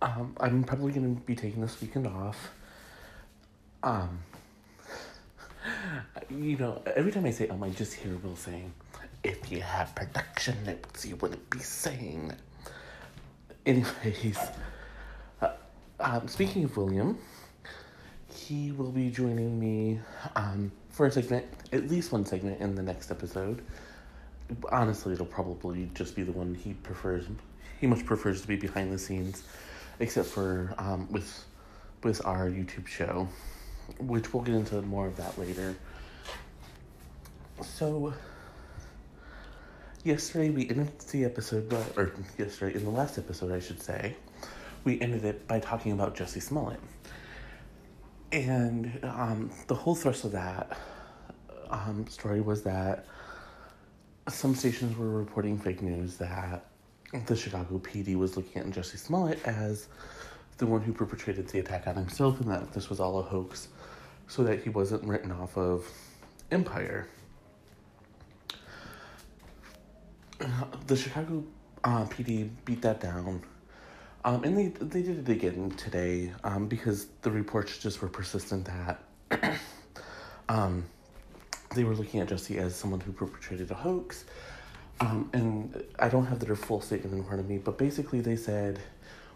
[0.00, 2.50] Um, I'm probably to be taking this weekend off.
[3.84, 4.18] Um,
[6.30, 8.72] you know, every time I say um, I just hear Will saying,
[9.22, 12.32] if you have production notes, you wouldn't be saying.
[13.64, 14.38] Anyways,
[15.40, 15.50] uh,
[16.00, 17.16] um, speaking of William,
[18.52, 19.98] he will be joining me
[20.36, 23.62] um, for a segment, at least one segment in the next episode.
[24.70, 27.24] Honestly, it'll probably just be the one he prefers.
[27.80, 29.42] He much prefers to be behind the scenes,
[30.00, 31.46] except for um, with
[32.02, 33.26] with our YouTube show,
[33.98, 35.74] which we'll get into more of that later.
[37.62, 38.12] So,
[40.04, 44.14] yesterday we ended the episode, or yesterday in the last episode, I should say,
[44.84, 46.80] we ended it by talking about Jesse Smollett.
[48.32, 50.78] And um, the whole thrust of that
[51.70, 53.04] um, story was that
[54.28, 56.64] some stations were reporting fake news that
[57.26, 59.88] the Chicago PD was looking at Jesse Smollett as
[60.56, 63.68] the one who perpetrated the attack on himself and that this was all a hoax
[64.28, 65.86] so that he wasn't written off of
[66.50, 67.08] Empire.
[70.86, 71.44] The Chicago
[71.84, 73.42] uh, PD beat that down
[74.24, 78.66] um, and they they did it again today um, because the reports just were persistent
[78.66, 79.58] that
[80.48, 80.84] um,
[81.74, 84.24] they were looking at Jesse as someone who perpetrated a hoax.
[85.00, 88.36] Um, and I don't have their full statement in front of me, but basically they
[88.36, 88.78] said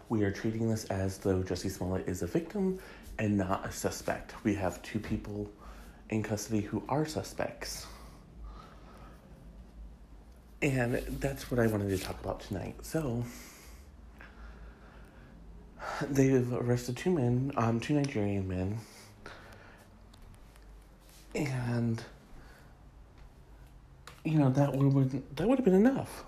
[0.07, 2.79] we are treating this as though Jesse Smollett is a victim
[3.19, 4.33] and not a suspect.
[4.43, 5.49] We have two people
[6.09, 7.85] in custody who are suspects.
[10.61, 12.75] And that's what I wanted to talk about tonight.
[12.81, 13.23] So,
[16.09, 18.79] they've arrested two men, um, two Nigerian men,
[21.35, 22.03] and
[24.23, 26.23] you know that would that would have been enough.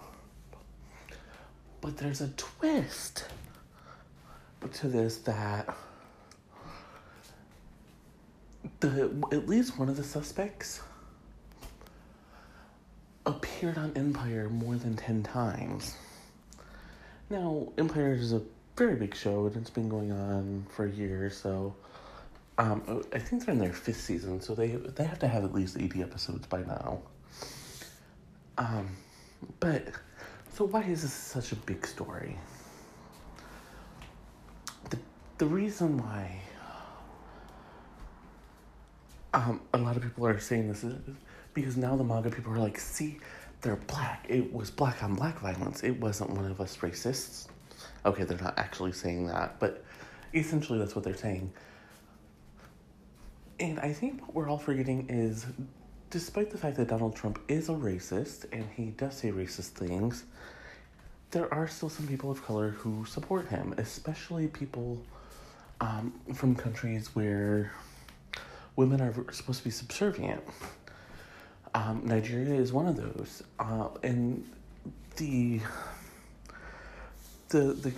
[1.81, 3.25] But there's a twist
[4.73, 5.73] to this that
[8.81, 10.81] the at least one of the suspects
[13.25, 15.95] appeared on Empire more than ten times.
[17.29, 18.41] Now, Empire is a
[18.79, 21.35] very big show, and it's been going on for years.
[21.35, 21.75] So,
[22.57, 25.53] um, I think they're in their fifth season, so they they have to have at
[25.53, 27.01] least eighty episodes by now.
[28.57, 28.95] Um,
[29.59, 29.83] but
[30.53, 32.37] so why is this such a big story?
[34.89, 34.97] The
[35.39, 36.41] the reason why
[39.33, 40.95] um, a lot of people are saying this is
[41.53, 43.19] because now the MAGA people are like, see,
[43.61, 44.25] they're black.
[44.29, 45.83] It was black on black violence.
[45.83, 47.47] It wasn't one of us racists.
[48.05, 49.83] Okay, they're not actually saying that, but
[50.33, 51.51] essentially that's what they're saying.
[53.59, 55.45] And I think what we're all forgetting is
[56.09, 60.23] despite the fact that Donald Trump is a racist and he does say racist things,
[61.31, 65.01] there are still some people of color who support him, especially people
[65.81, 67.71] um, from countries where
[68.75, 70.41] women are supposed to be subservient.
[71.75, 74.49] Um, Nigeria is one of those, uh, and
[75.17, 75.59] the
[77.49, 77.93] the the,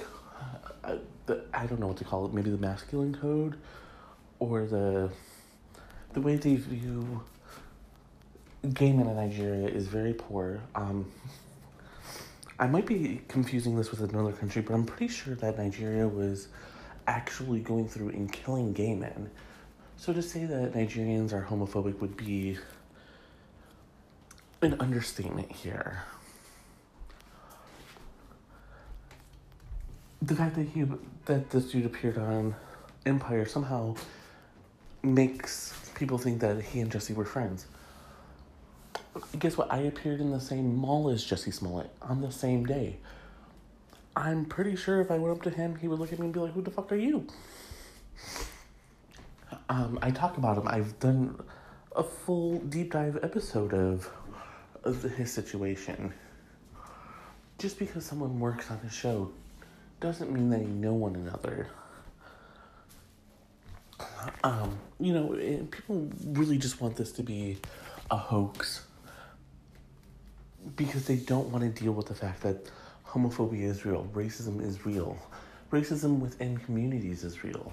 [0.84, 2.34] uh, the I don't know what to call it.
[2.34, 3.58] Maybe the masculine code,
[4.40, 5.10] or the
[6.14, 7.22] the way they view
[8.74, 10.62] gay men in Nigeria is very poor.
[10.76, 11.12] Um,
[12.60, 16.48] I might be confusing this with another country, but I'm pretty sure that Nigeria was
[17.08, 19.32] actually going through and killing gay men.
[19.98, 22.58] So to say that Nigerians are homophobic would be
[24.62, 26.04] an understatement here.
[30.22, 30.86] The fact that he
[31.26, 32.56] that this dude appeared on
[33.06, 33.96] Empire somehow
[35.02, 37.66] makes people think that he and Jesse were friends.
[39.40, 39.72] Guess what?
[39.72, 42.98] I appeared in the same mall as Jesse Smollett on the same day.
[44.16, 46.34] I'm pretty sure if I went up to him, he would look at me and
[46.34, 47.26] be like, "Who the fuck are you?"
[49.70, 50.68] Um, I talk about him.
[50.68, 51.42] I've done
[51.96, 54.10] a full deep dive episode of
[54.84, 56.14] of his situation.
[57.58, 59.32] Just because someone works on a show
[60.02, 61.70] doesn't mean they know one another.
[64.44, 65.30] Um, you know,
[65.72, 67.58] people really just want this to be
[68.10, 68.86] a hoax
[70.76, 72.70] because they don't want to deal with the fact that
[73.08, 75.18] homophobia is real, racism is real,
[75.72, 77.72] racism within communities is real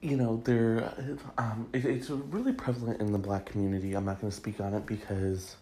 [0.00, 0.92] you know, there,
[1.38, 3.94] um, it, it's really prevalent in the black community.
[3.94, 5.56] I'm not going to speak on it because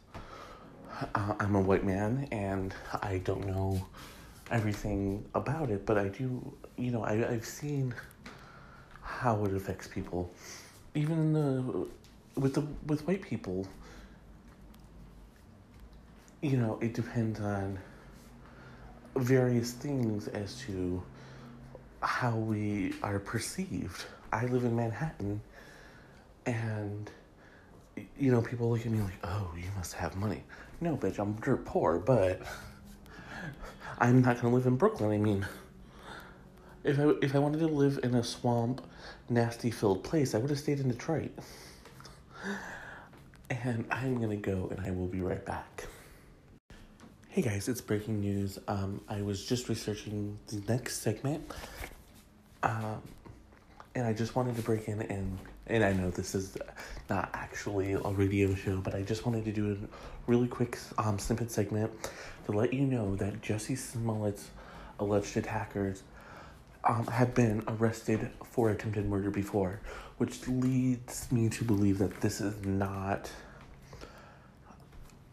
[1.15, 3.87] uh, I'm a white man and I don't know
[4.51, 7.95] everything about it, but I do, you know, I, I've seen
[9.03, 10.31] how it affects people.
[10.95, 11.87] Even in the,
[12.41, 13.67] with the, with white people,
[16.43, 17.79] you know, it depends on
[19.17, 21.03] various things as to
[22.03, 25.41] how we are perceived I live in Manhattan,
[26.45, 27.11] and
[28.19, 30.43] you know, people look at me like, "Oh, you must have money."
[30.81, 32.43] No, bitch, I'm dirt poor, but
[33.99, 35.11] I'm not gonna live in Brooklyn.
[35.11, 35.47] I mean,
[36.85, 38.83] if I if I wanted to live in a swamp,
[39.29, 41.33] nasty filled place, I would have stayed in Detroit.
[43.49, 45.87] And I'm gonna go, and I will be right back.
[47.29, 48.59] Hey guys, it's breaking news.
[48.69, 51.53] Um, I was just researching the next segment.
[52.63, 53.03] Um,
[53.97, 55.39] and I just wanted to break in and
[55.69, 56.57] and I know this is
[57.11, 61.19] not actually a radio show, but I just wanted to do a really quick um,
[61.19, 61.93] snippet segment
[62.45, 64.51] to let you know that Jesse Smollett's
[65.01, 66.05] alleged attackers
[66.85, 69.81] um, have been arrested for attempted murder before,
[70.19, 73.29] which leads me to believe that this is not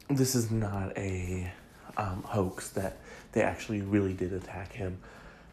[0.10, 1.52] this is not a
[1.98, 2.98] um, hoax that
[3.34, 4.98] they actually really did attack him.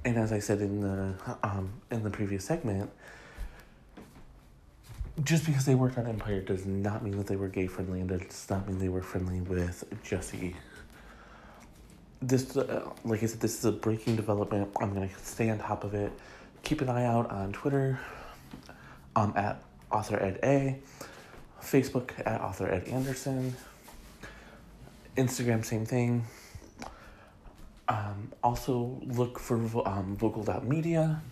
[0.04, 2.90] And as I said in the um, in the previous segment,
[5.24, 8.10] just because they worked on Empire does not mean that they were gay friendly, and
[8.10, 10.56] it does not mean they were friendly with Jesse.
[12.22, 14.70] This, uh, like I said, this is a breaking development.
[14.80, 16.12] I'm gonna stay on top of it.
[16.62, 17.98] Keep an eye out on Twitter,
[19.16, 20.78] um, at author ed a,
[21.62, 23.56] Facebook at author ed Anderson,
[25.16, 26.24] Instagram same thing.
[27.88, 29.56] Um, also, look for
[29.88, 31.22] um, vocal.media.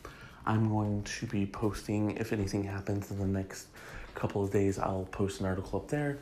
[0.48, 3.66] I'm going to be posting, if anything happens in the next
[4.14, 6.18] couple of days, I'll post an article up there.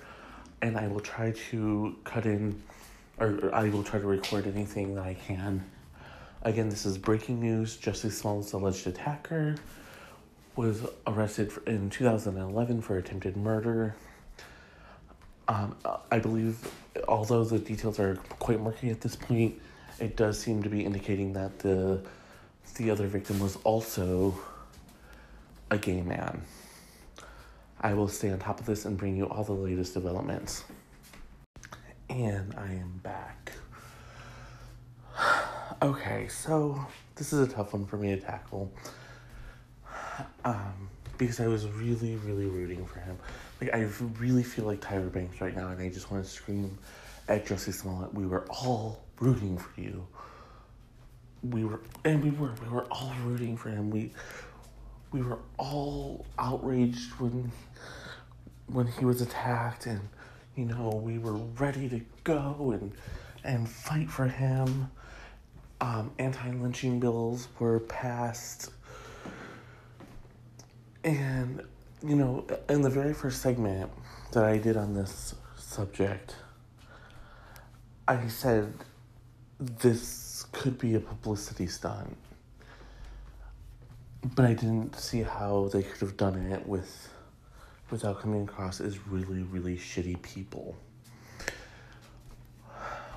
[0.62, 2.60] And I will try to cut in,
[3.18, 5.64] or, I will try to record anything that I can.
[6.42, 7.76] Again, this is breaking news.
[7.76, 9.54] Jesse Smollett's alleged attacker
[10.56, 13.94] was arrested in 2011 for attempted murder.
[15.46, 15.76] Um,
[16.10, 16.68] I believe,
[17.06, 19.60] although the details are quite murky at this point,
[20.00, 22.00] it does seem to be indicating that the
[22.74, 24.34] the other victim was also
[25.70, 26.42] a gay man.
[27.80, 30.64] I will stay on top of this and bring you all the latest developments.
[32.08, 33.52] And I am back.
[35.82, 36.86] Okay, so
[37.16, 38.72] this is a tough one for me to tackle.
[40.42, 40.88] Um,
[41.18, 43.18] because I was really, really rooting for him.
[43.60, 43.88] Like, I
[44.18, 46.78] really feel like Tyra Banks right now, and I just want to scream
[47.28, 48.14] at Jussie Smollett.
[48.14, 50.06] We were all rooting for you.
[51.50, 53.90] We were, and we were, we were all rooting for him.
[53.90, 54.12] We,
[55.12, 57.50] we were all outraged when,
[58.66, 60.00] when he was attacked, and
[60.56, 62.92] you know, we were ready to go and
[63.44, 64.90] and fight for him.
[65.80, 68.70] Um, anti-lynching bills were passed,
[71.04, 71.62] and
[72.02, 73.90] you know, in the very first segment
[74.32, 76.34] that I did on this subject,
[78.08, 78.72] I said
[79.60, 80.25] this
[80.56, 82.16] could be a publicity stunt,
[84.34, 87.10] but I didn't see how they could have done it with
[87.90, 90.74] without coming across as really, really shitty people.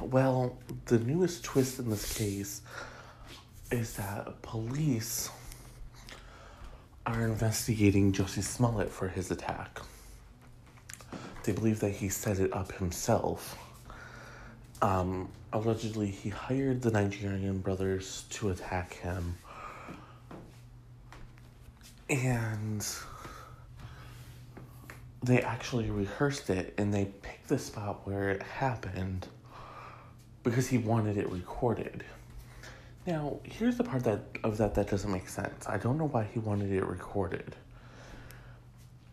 [0.01, 2.61] Well, the newest twist in this case
[3.71, 5.29] is that police
[7.05, 9.79] are investigating Jussie Smollett for his attack.
[11.43, 13.57] They believe that he set it up himself.
[14.81, 19.38] Um, allegedly, he hired the Nigerian brothers to attack him.
[22.10, 22.86] And
[25.22, 29.28] they actually rehearsed it and they picked the spot where it happened
[30.43, 32.04] because he wanted it recorded.
[33.06, 35.68] Now, here's the part that of that that doesn't make sense.
[35.68, 37.56] I don't know why he wanted it recorded.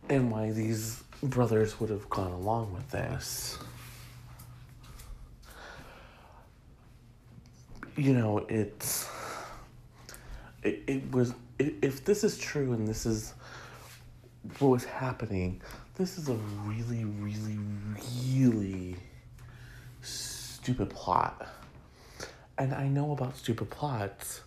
[0.09, 3.59] And why these brothers would have gone along with this.
[7.97, 9.09] You know, it's
[10.63, 13.33] it, it was if this is true and this is
[14.59, 15.61] what was happening,
[15.95, 16.35] this is a
[16.65, 17.59] really, really,
[18.27, 18.97] really
[20.03, 21.49] stupid plot.
[22.59, 24.43] And I know about stupid plots.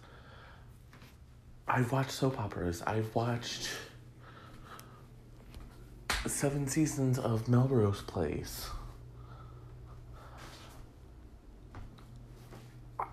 [1.68, 2.84] I've watched soap operas.
[2.86, 3.70] I've watched
[6.28, 8.70] seven seasons of Melrose Place.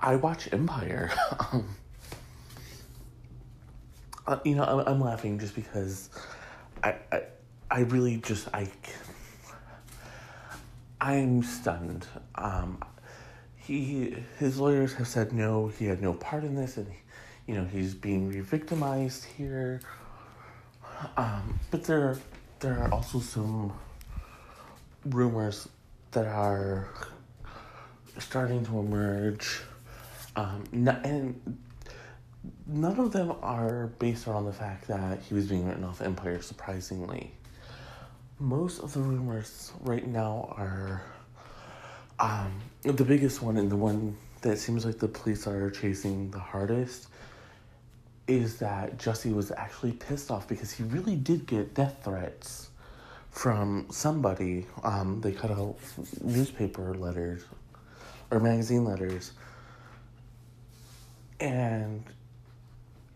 [0.00, 1.10] I watch Empire.
[4.26, 6.10] uh, you know, I'm, I'm laughing just because
[6.82, 7.22] I, I
[7.70, 8.70] I really just I
[11.00, 12.06] I'm stunned.
[12.36, 12.78] Um,
[13.56, 16.86] he his lawyers have said no, he had no part in this, and
[17.46, 19.80] you know he's being re-victimized here.
[21.16, 22.16] Um, but there
[22.60, 23.72] there are also some
[25.04, 25.68] rumors
[26.12, 26.88] that are
[28.18, 29.62] starting to emerge,
[30.36, 31.58] um, and
[32.66, 36.40] none of them are based on the fact that he was being written off Empire.
[36.40, 37.32] Surprisingly,
[38.38, 41.02] most of the rumors right now are
[42.18, 46.38] um, the biggest one and the one that seems like the police are chasing the
[46.38, 47.08] hardest
[48.28, 52.70] is that Jussie was actually pissed off because he really did get death threats
[53.30, 54.66] from somebody.
[54.82, 55.76] Um, they cut out
[56.22, 57.44] newspaper letters
[58.30, 59.32] or magazine letters.
[61.40, 62.02] And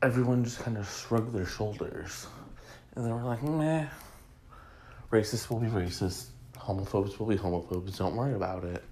[0.02, 2.26] everyone just kind of shrugged their shoulders.
[2.94, 3.86] And they were like, meh,
[5.10, 6.26] Racists will be racist.
[6.56, 7.96] Homophobes will be homophobes.
[7.98, 8.84] Don't worry about it.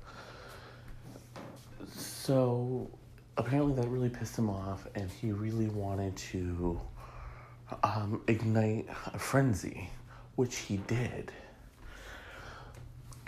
[1.94, 2.90] So
[3.36, 6.80] apparently that really pissed him off, and he really wanted to
[7.84, 9.88] um, ignite a frenzy,
[10.34, 11.30] which he did.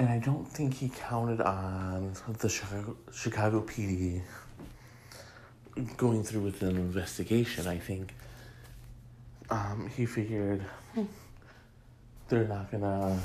[0.01, 4.23] And I don't think he counted on the Chicago, Chicago PD
[5.97, 7.67] going through with an investigation.
[7.67, 8.15] I think
[9.51, 10.65] um, he figured.
[12.29, 13.19] They're not gonna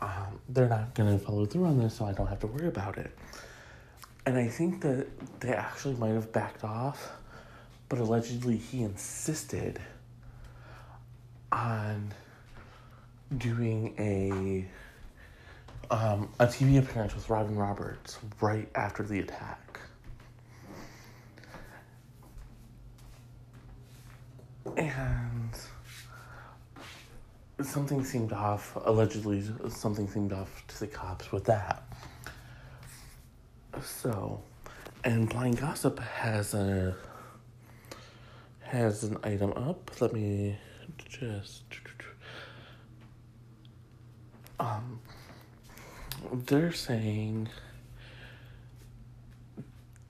[0.00, 2.98] um, they're not gonna follow through on this, so I don't have to worry about
[2.98, 3.16] it.
[4.26, 5.06] And I think that
[5.40, 7.12] they actually might have backed off,
[7.88, 9.80] but allegedly he insisted
[11.50, 12.12] on
[13.36, 14.66] doing a
[15.94, 19.71] um, a TV appearance with Robin Roberts right after the attack.
[24.76, 25.50] And
[27.62, 28.76] something seemed off.
[28.84, 31.82] Allegedly, something seemed off to the cops with that.
[33.82, 34.42] So,
[35.04, 36.96] and Blind Gossip has a
[38.60, 40.00] has an item up.
[40.00, 40.56] Let me
[41.08, 41.64] just
[44.62, 45.00] um
[46.32, 47.48] they're saying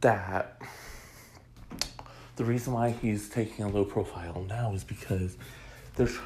[0.03, 0.61] that
[2.37, 5.37] the reason why he's taking a low profile now is because
[5.97, 6.18] there's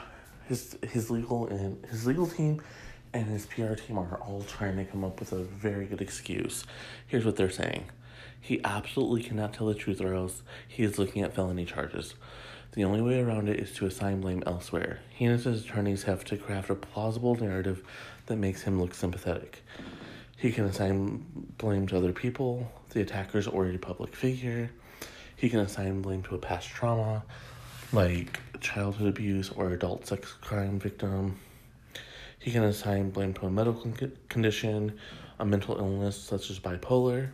[0.49, 2.63] his his legal and his legal team
[3.13, 6.65] and his PR team are all trying to come up with a very good excuse.
[7.07, 7.87] Here's what they're saying.
[8.41, 12.15] He absolutely cannot tell the truth, or else he is looking at felony charges.
[12.73, 15.01] The only way around it is to assign blame elsewhere.
[15.09, 17.83] He and his attorneys have to craft a plausible narrative
[18.27, 19.65] that makes him look sympathetic.
[20.37, 21.25] He can assign
[21.57, 24.71] blame to other people, the attackers, or a public figure.
[25.37, 27.23] He can assign blame to a past trauma,
[27.93, 31.39] like childhood abuse or adult sex crime victim.
[32.39, 33.93] He can assign blame to a medical
[34.29, 34.99] condition,
[35.39, 37.31] a mental illness such as bipolar.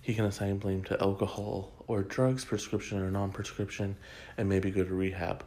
[0.00, 3.96] He can assign blame to alcohol or drugs, prescription or non prescription,
[4.38, 5.44] and maybe go to rehab.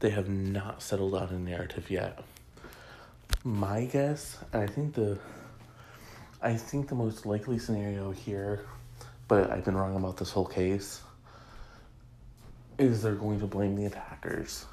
[0.00, 2.22] They have not settled on a narrative yet.
[3.44, 5.18] My guess, and I think the
[6.42, 8.66] I think the most likely scenario here,
[9.26, 11.00] but I've been wrong about this whole case,
[12.78, 14.66] is they're going to blame the attackers.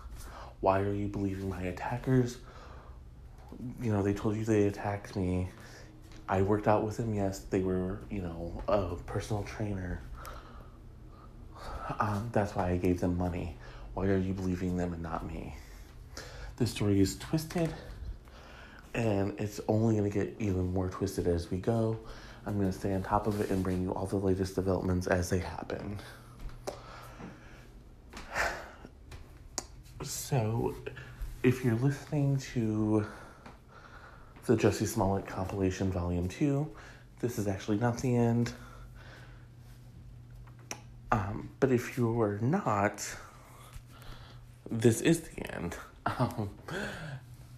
[0.60, 2.38] Why are you believing my attackers?
[3.82, 5.50] You know, they told you they attacked me.
[6.28, 7.40] I worked out with them, yes.
[7.40, 10.02] They were, you know, a personal trainer.
[12.00, 13.58] Um, that's why I gave them money.
[13.94, 15.56] Why are you believing them and not me?
[16.58, 17.74] The story is twisted,
[18.94, 22.00] and it's only going to get even more twisted as we go.
[22.46, 25.08] I'm going to stay on top of it and bring you all the latest developments
[25.08, 26.00] as they happen.
[30.04, 30.76] So,
[31.44, 33.06] if you're listening to
[34.46, 36.70] the Jussie Smollett compilation volume 2,
[37.22, 38.52] this is actually not the end.
[41.14, 43.08] Um, but if you are not,
[44.70, 45.78] this is the end.
[46.20, 46.50] Um,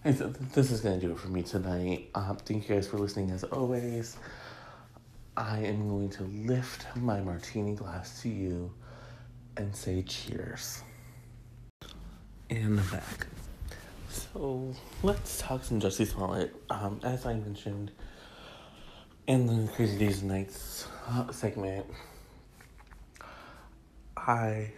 [0.04, 2.10] this is going to do it for me tonight.
[2.14, 4.16] Um, thank you guys for listening as always.
[5.36, 8.72] I am going to lift my martini glass to you
[9.56, 10.84] and say cheers.
[12.48, 13.26] And I'm back.
[14.08, 14.72] So
[15.02, 16.54] let's talk some Jussie Smollett.
[16.70, 17.90] Um, as I mentioned
[19.26, 21.86] in the Crazy Days and Nights uh, segment,
[24.16, 24.70] I,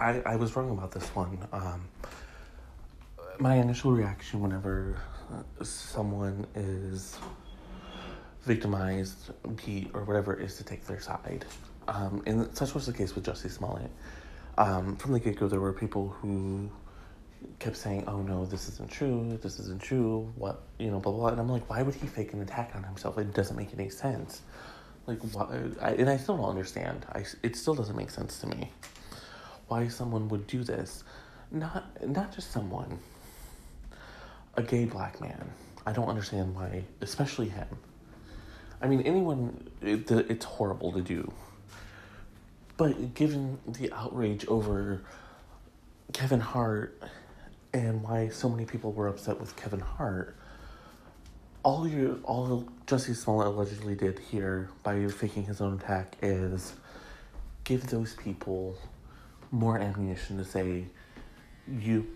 [0.00, 1.38] I I was wrong about this one.
[1.52, 1.86] Um,
[3.38, 4.96] my initial reaction whenever
[5.30, 7.18] uh, someone is
[8.44, 9.32] victimized,
[9.66, 11.44] beat, or whatever is to take their side.
[11.88, 13.90] Um, and such was the case with Jussie Smollett
[14.58, 16.68] um, from the get go, there were people who
[17.60, 19.38] kept saying, "Oh no, this isn't true.
[19.40, 21.20] This isn't true." What you know, blah blah.
[21.20, 21.28] blah.
[21.30, 23.16] And I'm like, why would he fake an attack on himself?
[23.18, 24.42] It doesn't make any sense.
[25.06, 25.60] Like, why?
[25.80, 27.06] I, and I still don't understand.
[27.12, 28.72] I it still doesn't make sense to me.
[29.68, 31.04] Why someone would do this?
[31.52, 32.98] Not not just someone.
[34.56, 35.52] A gay black man.
[35.86, 37.68] I don't understand why, especially him.
[38.82, 39.70] I mean, anyone.
[39.80, 41.32] It, it's horrible to do
[42.78, 45.02] but given the outrage over
[46.12, 47.02] Kevin Hart
[47.74, 50.36] and why so many people were upset with Kevin Hart,
[51.64, 56.72] all you all Jussie Smollett allegedly did here by faking his own attack is
[57.64, 58.78] give those people
[59.50, 60.84] more ammunition to say
[61.68, 62.06] you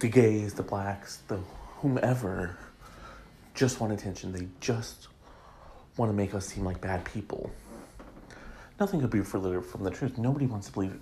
[0.00, 1.38] the gays, the blacks, the
[1.76, 2.56] whomever
[3.54, 4.32] just want attention.
[4.32, 5.08] They just
[5.98, 7.50] want to make us seem like bad people
[8.80, 10.18] nothing could be further from the truth.
[10.18, 10.98] Nobody wants to believe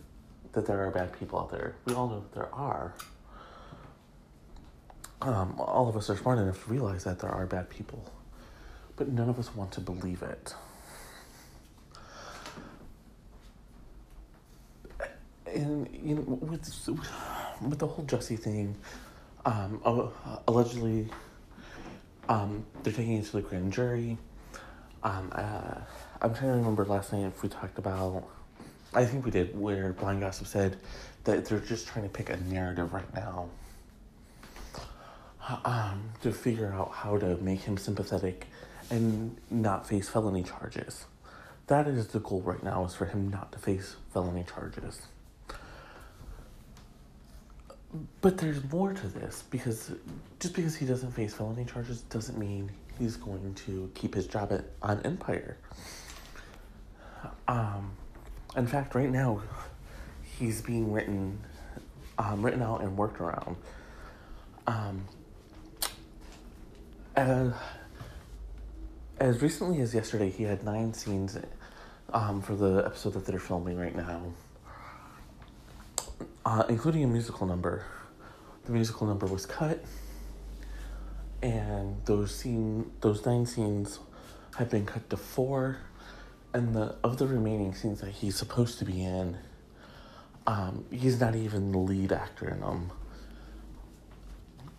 [0.52, 1.76] that there are bad people out there.
[1.84, 2.94] We all know that there are.
[5.22, 8.10] Um, all of us are smart enough to realize that there are bad people,
[8.96, 10.54] but none of us want to believe it.
[15.46, 16.88] And you know, with
[17.60, 18.76] with the whole Jussie thing,
[19.44, 19.80] um,
[20.48, 21.08] allegedly,
[22.28, 24.16] um, they're taking it to the grand jury.
[25.02, 25.80] Um, uh,
[26.22, 28.24] I'm trying to remember last night if we talked about.
[28.92, 30.76] I think we did, where Blind Gossip said
[31.24, 33.48] that they're just trying to pick a narrative right now
[35.64, 38.46] um, to figure out how to make him sympathetic
[38.90, 41.06] and not face felony charges.
[41.68, 45.00] That is the goal right now, is for him not to face felony charges.
[48.20, 49.92] But there's more to this because
[50.38, 54.52] just because he doesn't face felony charges doesn't mean he's going to keep his job
[54.52, 55.56] at on Empire.
[57.48, 57.92] Um,
[58.56, 59.42] in fact, right now,
[60.38, 61.38] he's being written,
[62.18, 63.56] um, written out and worked around.
[64.66, 65.06] Um,
[67.16, 67.52] as,
[69.18, 71.38] as recently as yesterday, he had nine scenes
[72.12, 74.22] um, for the episode that they're filming right now,
[76.44, 77.84] uh, including a musical number.
[78.64, 79.82] The musical number was cut,
[81.42, 83.98] and those scene, those nine scenes
[84.56, 85.78] have been cut to four
[86.52, 89.36] and the of the remaining scenes that he's supposed to be in,
[90.46, 92.90] um, he's not even the lead actor in them.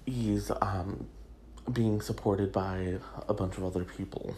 [0.05, 1.07] He's um,
[1.71, 2.97] being supported by
[3.27, 4.35] a bunch of other people.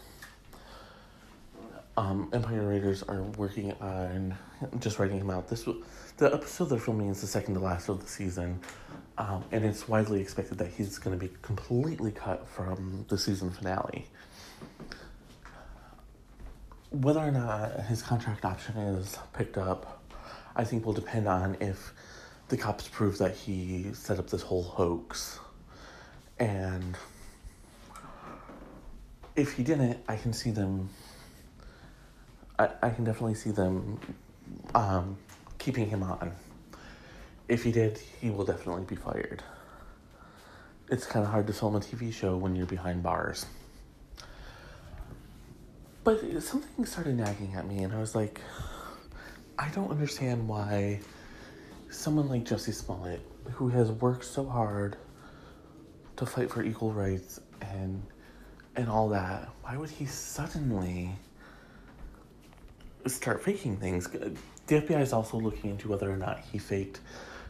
[1.96, 4.36] Um, Empire writers are working on
[4.80, 5.48] just writing him out.
[5.48, 5.66] This
[6.16, 8.60] the episode they're filming is the second to last of the season,
[9.18, 13.50] um, and it's widely expected that he's going to be completely cut from the season
[13.50, 14.06] finale.
[16.94, 20.00] Whether or not his contract option is picked up,
[20.54, 21.92] I think will depend on if
[22.48, 25.40] the cops prove that he set up this whole hoax.
[26.38, 26.96] And
[29.34, 30.88] if he didn't, I can see them.
[32.60, 33.98] I, I can definitely see them
[34.76, 35.16] um,
[35.58, 36.30] keeping him on.
[37.48, 39.42] If he did, he will definitely be fired.
[40.88, 43.46] It's kind of hard to film a TV show when you're behind bars.
[46.04, 48.38] But something started nagging at me, and I was like,
[49.58, 51.00] I don't understand why
[51.88, 54.98] someone like Jussie Smollett, who has worked so hard
[56.16, 58.02] to fight for equal rights and
[58.76, 61.10] and all that, why would he suddenly
[63.06, 64.08] start faking things?
[64.08, 64.36] The
[64.68, 67.00] FBI is also looking into whether or not he faked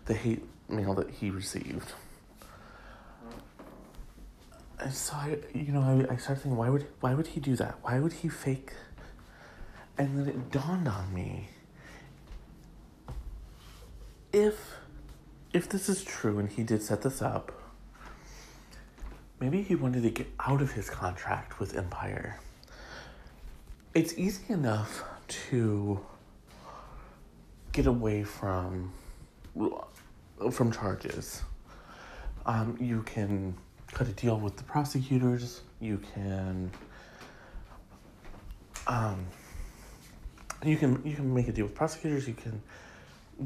[0.05, 1.93] the hate mail that he received.
[4.81, 7.57] And so I, you know, I, I started thinking, why would why would he do
[7.57, 7.79] that?
[7.83, 8.73] Why would he fake?
[9.97, 11.49] And then it dawned on me
[14.35, 14.75] if
[15.53, 17.53] if this is true and he did set this up,
[19.39, 22.41] maybe he wanted to get out of his contract with Empire.
[23.95, 25.05] It's easy enough
[25.49, 26.01] to
[27.71, 28.93] get away from
[30.51, 31.43] from charges.
[32.45, 33.57] Um, you can
[33.95, 35.63] cut a deal with the prosecutors.
[35.81, 36.71] You can
[38.87, 39.27] um,
[40.65, 42.29] you can you can make a deal with prosecutors.
[42.29, 42.61] You can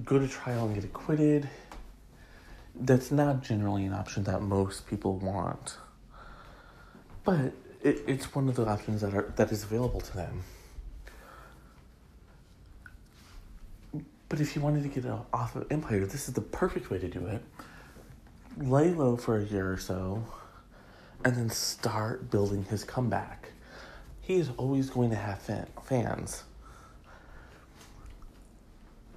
[0.05, 1.49] go to trial and get acquitted,
[2.75, 5.77] that's not generally an option that most people want.
[7.25, 10.45] But it, it's one of the options that are that is available to them.
[14.29, 17.09] But if you wanted to get off of Empire, this is the perfect way to
[17.09, 17.43] do it.
[18.59, 20.23] Lay low for a year or so,
[21.25, 23.51] and then start building his comeback.
[24.21, 26.45] He is always going to have fan- fans.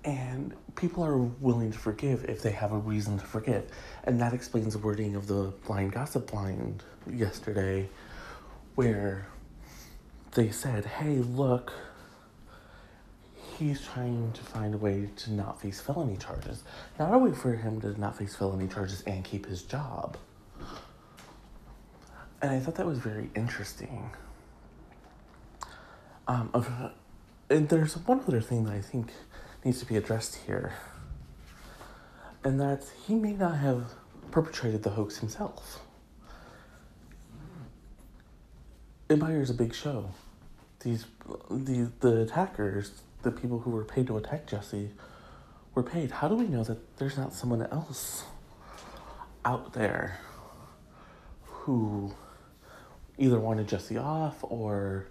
[0.04, 3.70] And people are willing to forgive if they have a reason to forgive.
[4.04, 7.88] And that explains the wording of the blind gossip blind yesterday,
[8.76, 9.28] where
[10.34, 11.72] they said, hey, look,
[13.60, 16.64] he's trying to find a way to not face felony charges.
[16.98, 20.18] Not a way for him to not face felony charges and keep his job.
[22.42, 24.10] And I thought that was very interesting.
[26.28, 26.92] Um,
[27.50, 29.12] and there's one other thing that I think
[29.64, 30.74] needs to be addressed here.
[32.44, 33.92] And that he may not have
[34.32, 35.82] perpetrated the hoax himself.
[39.10, 40.12] Empire is a big show.
[40.80, 41.06] These,
[41.50, 44.92] the, the attackers, the people who were paid to attack Jesse,
[45.76, 46.10] were paid.
[46.12, 48.24] How do we know that there's not someone else
[49.46, 50.20] out there
[51.46, 52.14] who
[53.22, 55.06] either wanted Jesse off or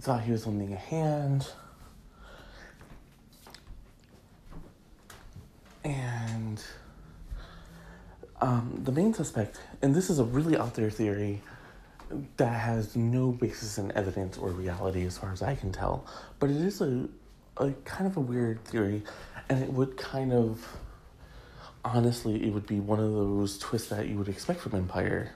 [0.00, 1.48] thought he was lending a hand?
[5.84, 6.62] And
[8.40, 11.42] um, the main suspect, and this is a really out there theory
[12.36, 16.06] that has no basis in evidence or reality as far as I can tell,
[16.38, 17.08] but it is a,
[17.56, 19.02] a kind of a weird theory,
[19.48, 20.66] and it would kind of
[21.84, 25.32] honestly, it would be one of those twists that you would expect from Empire.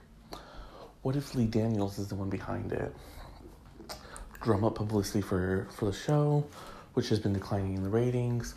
[1.02, 2.94] What if Lee Daniels is the one behind it?
[4.42, 6.46] Drum up publicity for, for the show,
[6.94, 8.54] which has been declining in the ratings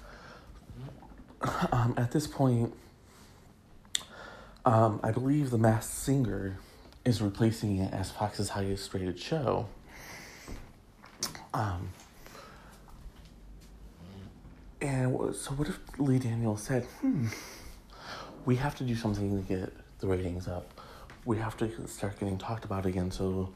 [1.71, 2.73] um, at this point,
[4.65, 6.57] um, I believe The Masked Singer
[7.03, 9.67] is replacing it as Fox's highest rated show.
[11.53, 11.89] Um,
[14.81, 17.27] and so, what if Lee Daniels said, hmm,
[18.45, 20.80] we have to do something to get the ratings up?
[21.25, 23.53] We have to start getting talked about again so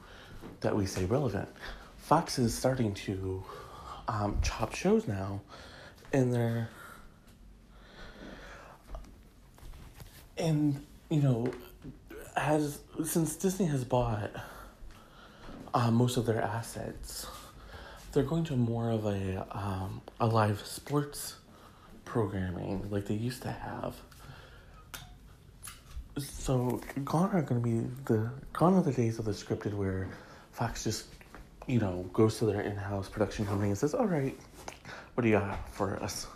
[0.62, 1.50] that we stay relevant.
[1.98, 3.44] Fox is starting to
[4.08, 5.42] um, chop shows now,
[6.14, 6.70] and they're
[10.38, 11.52] and you know,
[12.36, 14.32] has since Disney has bought
[15.74, 17.28] uh, most of their assets,
[18.12, 21.36] they're going to more of a um, a live sports
[22.04, 23.96] programming like they used to have.
[26.18, 30.08] So gone are going to be the gone are the days of the scripted where
[30.52, 31.06] Fox just
[31.68, 34.38] you know goes to their in-house production company and says, "All right,
[35.14, 36.28] what do you got for us?"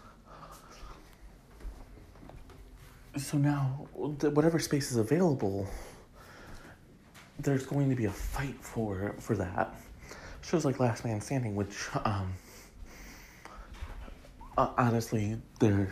[3.17, 5.67] so now whatever space is available
[7.39, 9.75] there's going to be a fight for for that
[10.41, 12.33] shows like Last Man Standing, which um,
[14.57, 15.89] uh, honestly, they're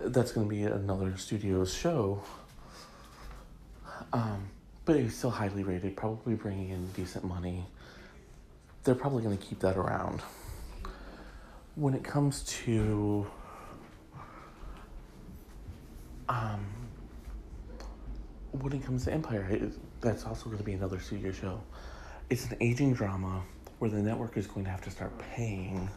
[0.00, 2.22] that's going to be another studio's show.
[4.12, 4.48] Um,
[4.84, 7.64] but it's still highly rated, probably bringing in decent money.
[8.84, 10.20] They're probably going to keep that around.
[11.76, 13.26] When it comes to
[16.28, 16.66] um,
[18.52, 21.60] when it comes to Empire, it, that's also going to be another studio show.
[22.30, 23.42] It's an aging drama
[23.78, 25.88] where the network is going to have to start paying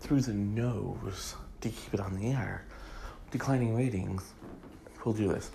[0.00, 2.64] through the nose to keep it on the air.
[3.30, 4.32] Declining ratings
[5.04, 5.50] will do this.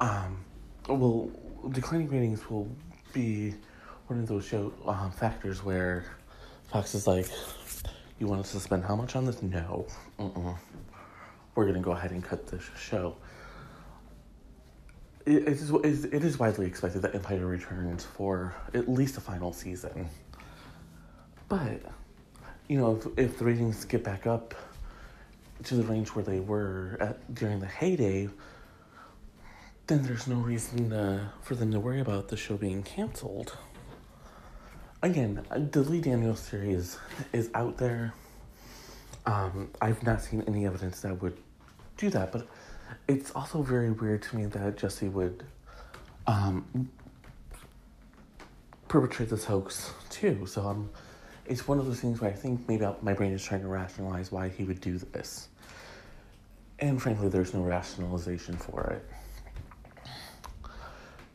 [0.00, 0.44] Um,
[0.88, 1.30] well,
[1.70, 2.68] declining ratings will
[3.12, 3.54] be
[4.08, 6.04] one of those show uh, factors where
[6.70, 7.26] Fox is like,
[8.18, 9.40] "You want us to spend how much on this?
[9.42, 9.86] No,
[10.18, 10.56] Mm-mm.
[11.54, 13.16] we're gonna go ahead and cut this show."
[15.26, 19.52] It, it, is, it is widely expected that Empire returns for at least a final
[19.54, 20.08] season,
[21.48, 21.80] but
[22.68, 24.54] you know, if, if the ratings get back up
[25.62, 28.28] to the range where they were at during the heyday,
[29.86, 33.56] then there's no reason uh, for them to worry about the show being canceled.
[35.02, 36.98] Again, the Lee Daniels series
[37.32, 38.14] is, out there.
[39.26, 41.36] Um, I've not seen any evidence that would
[41.96, 42.46] do that, but
[43.06, 45.44] it's also very weird to me that Jesse would
[46.26, 46.88] um,
[48.88, 50.46] perpetrate this hoax too.
[50.46, 50.90] So I'm
[51.46, 54.32] it's one of those things where I think maybe my brain is trying to rationalize
[54.32, 55.48] why he would do this.
[56.78, 60.10] And frankly, there's no rationalization for it.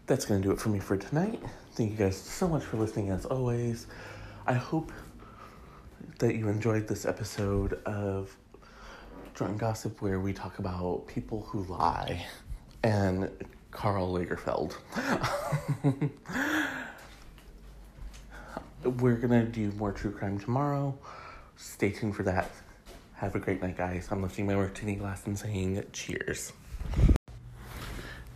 [0.08, 1.42] That's going to do it for me for tonight.
[1.74, 3.88] Thank you guys so much for listening as always.
[4.48, 4.92] I hope
[6.18, 8.36] that you enjoyed this episode of
[9.36, 12.26] Drunk Gossip where we talk about people who lie
[12.84, 13.30] and
[13.72, 14.76] Karl Lagerfeld.
[18.84, 20.98] We're gonna do more true crime tomorrow.
[21.58, 22.50] Stay tuned for that.
[23.16, 24.08] Have a great night, guys.
[24.10, 26.54] I'm lifting my martini glass and saying cheers.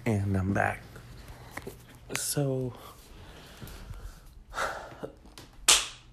[0.05, 0.81] And I'm back.
[2.17, 2.73] So,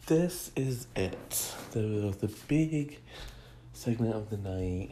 [0.07, 1.55] this is it.
[1.73, 3.01] The, the big
[3.73, 4.91] segment of the night.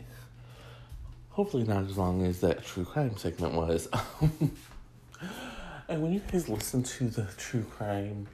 [1.30, 3.86] Hopefully, not as long as that true crime segment was.
[5.88, 8.26] and when you guys listen to the true crime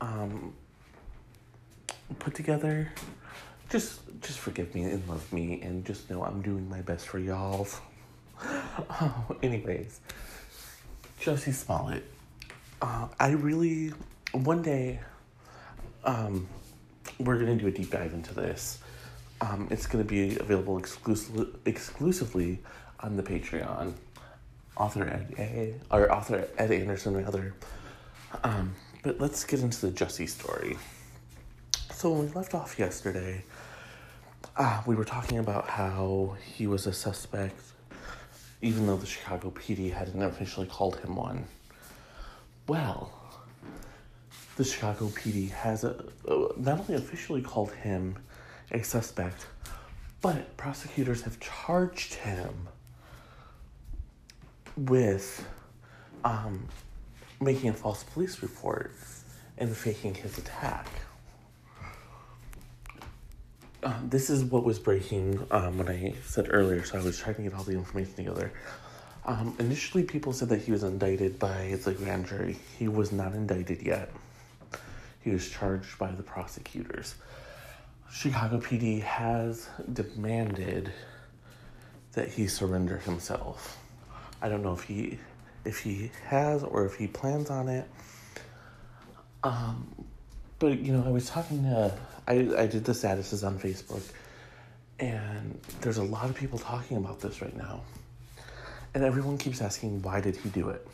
[0.00, 0.54] um,
[2.18, 2.90] put together,
[3.70, 7.18] just just forgive me and love me, and just know I'm doing my best for
[7.18, 7.66] y'all.
[8.44, 10.00] oh, anyways,
[11.20, 12.04] Jussie Smollett.
[12.80, 13.92] Uh, I really
[14.32, 15.00] one day,
[16.04, 16.46] um,
[17.18, 18.78] we're gonna do a deep dive into this.
[19.40, 22.60] Um, it's gonna be available exclusively exclusively
[23.00, 23.94] on the Patreon.
[24.76, 27.54] Author Ed A or author Ed Anderson rather.
[28.44, 30.76] Um, but let's get into the Jussie story.
[31.92, 33.44] So when we left off yesterday,
[34.56, 37.60] uh, we were talking about how he was a suspect,
[38.62, 41.44] even though the Chicago PD hadn't officially called him one.
[42.66, 43.12] Well,
[44.56, 46.04] the Chicago PD has a,
[46.56, 48.16] not only officially called him
[48.72, 49.46] a suspect,
[50.20, 52.68] but prosecutors have charged him
[54.76, 55.46] with
[56.24, 56.66] um,
[57.40, 58.92] making a false police report
[59.58, 60.86] and faking his attack.
[63.82, 67.36] Uh, this is what was breaking um, when I said earlier, so I was trying
[67.36, 68.52] to get all the information together.
[69.24, 72.56] Um, initially, people said that he was indicted by the grand jury.
[72.78, 74.10] He was not indicted yet.
[75.20, 77.14] He was charged by the prosecutors.
[78.10, 80.92] Chicago PD has demanded
[82.12, 83.78] that he surrender himself.
[84.40, 85.18] I don't know if he
[85.68, 87.86] if he has or if he plans on it.
[89.44, 89.86] Um,
[90.58, 91.94] but you know, I was talking to
[92.26, 94.02] I I did the statuses on Facebook,
[94.98, 97.82] and there's a lot of people talking about this right now,
[98.94, 100.88] and everyone keeps asking why did he do it.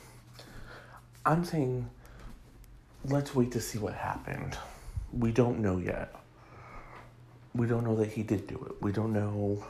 [1.24, 1.88] I'm saying,
[3.06, 4.58] let's wait to see what happened.
[5.12, 6.14] We don't know yet.
[7.54, 8.82] We don't know that he did do it.
[8.82, 9.64] We don't know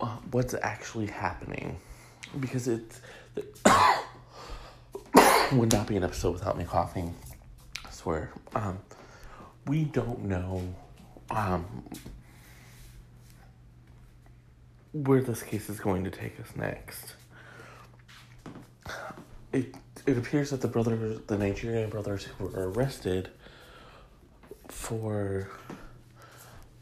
[0.00, 1.76] uh, what's actually happening
[2.38, 3.00] because it
[5.52, 7.14] would not be an episode without me coughing.
[7.84, 8.30] I swear.
[8.54, 8.78] Um,
[9.66, 10.74] we don't know
[11.30, 11.84] um,
[14.92, 17.14] where this case is going to take us next.
[19.52, 19.74] It
[20.06, 23.28] it appears that the brothers, the Nigerian brothers who were arrested
[24.68, 25.50] for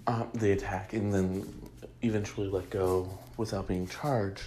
[0.07, 1.71] um, the attack and then
[2.03, 4.43] eventually let go without being charged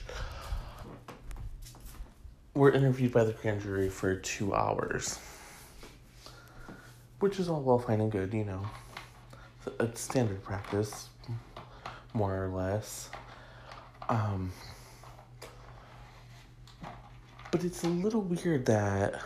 [2.54, 5.20] were interviewed by the grand jury for two hours.
[7.20, 8.66] which is all well, fine, and good, you know.
[9.80, 11.08] It's standard practice,
[12.14, 13.10] more or less.
[14.10, 14.52] Um,
[17.52, 19.22] but it's a little weird that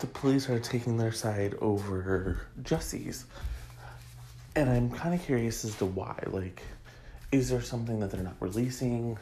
[0.00, 3.26] the police are taking their side over Jesse's.
[4.56, 6.18] And I'm kind of curious as to why.
[6.26, 6.62] Like,
[7.30, 9.18] is there something that they're not releasing?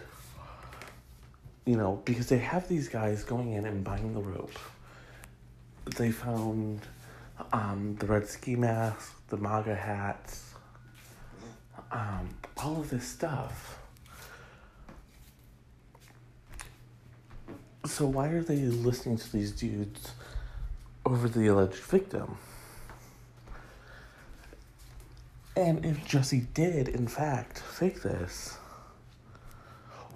[1.65, 4.59] You know, because they have these guys going in and buying the rope.
[5.97, 6.81] They found
[7.53, 10.55] um, the red ski mask, the MAGA hats,
[11.93, 13.79] um, all of this stuff.
[17.87, 20.13] So why are they listening to these dudes
[21.05, 22.37] over the alleged victim?
[25.57, 28.57] And if Jussie did, in fact, fake this,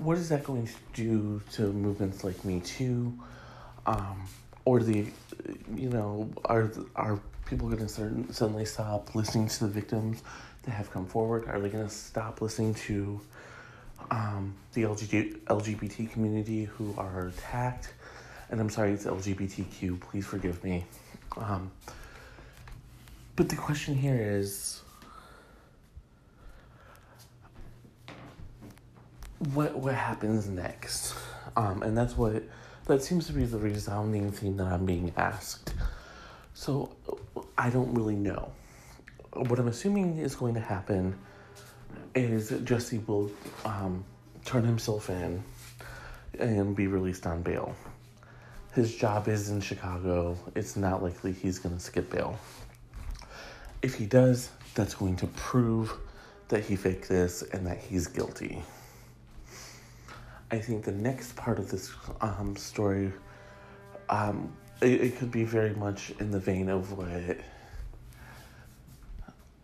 [0.04, 3.12] what is that going to do to movements like Me Too?
[3.86, 4.24] Um,
[4.64, 5.06] or the,
[5.74, 10.22] you know, are are people going to suddenly stop listening to the victims
[10.62, 11.46] that have come forward?
[11.46, 13.20] Are they going to stop listening to
[14.10, 17.92] um, the LGBT, LGBT community who are attacked?
[18.50, 20.00] And I'm sorry, it's LGBTQ.
[20.00, 20.84] Please forgive me.
[21.36, 21.70] Um,
[23.36, 24.80] but the question here is
[29.52, 31.14] what what happens next?
[31.56, 32.42] Um, and that's what
[32.86, 35.74] that seems to be the resounding theme that I'm being asked.
[36.54, 36.94] So
[37.58, 38.52] I don't really know.
[39.32, 41.18] What I'm assuming is going to happen
[42.14, 43.30] is Jussie will
[43.64, 44.04] um,
[44.44, 45.42] turn himself in
[46.38, 47.74] and be released on bail.
[48.74, 50.36] His job is in Chicago.
[50.54, 52.38] It's not likely he's going to skip bail.
[53.82, 55.92] If he does, that's going to prove
[56.48, 58.62] that he faked this and that he's guilty.
[60.54, 63.10] I think the next part of this um, story,
[64.08, 67.38] um, it, it, could be very much in the vein of what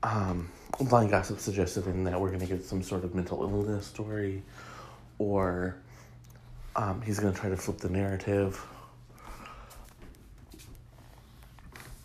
[0.02, 3.86] um, Blind Gossip suggested, in that we're going to get some sort of mental illness
[3.86, 4.42] story,
[5.18, 5.76] or
[6.74, 8.60] um, he's going to try to flip the narrative.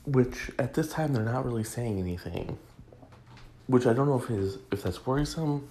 [0.06, 2.60] Which at this time they're not really saying anything.
[3.66, 5.68] Which I don't know if is if that's worrisome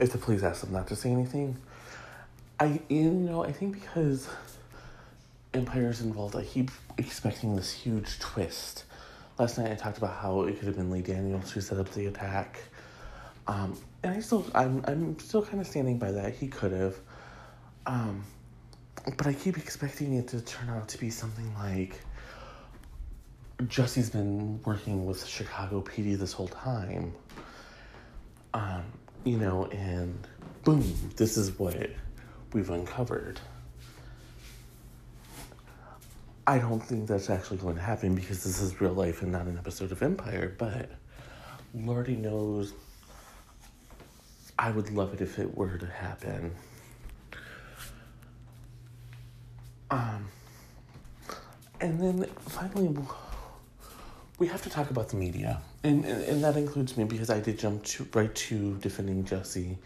[0.00, 1.56] if the police ask them not to say anything.
[2.58, 4.28] I you know I think because
[5.54, 8.84] Empire's involved, I keep expecting this huge twist.
[9.38, 11.90] Last night I talked about how it could have been Lee Daniels who set up
[11.92, 12.60] the attack,
[13.46, 16.34] um, and I still I'm I'm still kind of standing by that.
[16.34, 16.96] He could have,
[17.86, 18.24] um,
[19.16, 22.00] but I keep expecting it to turn out to be something like.
[23.68, 27.12] Jussie's been working with Chicago PD this whole time.
[28.54, 28.84] Um,
[29.24, 30.26] you know, and
[30.64, 30.84] boom,
[31.16, 31.90] this is what
[32.52, 33.40] we've uncovered.
[36.46, 39.46] I don't think that's actually going to happen because this is real life and not
[39.46, 40.90] an episode of Empire, but
[41.74, 42.72] Lordy knows
[44.58, 46.52] I would love it if it were to happen.
[49.90, 50.28] Um,
[51.80, 52.94] and then finally,
[54.38, 57.40] we have to talk about the media, and, and, and that includes me because I
[57.40, 59.76] did jump to, right to defending Jussie.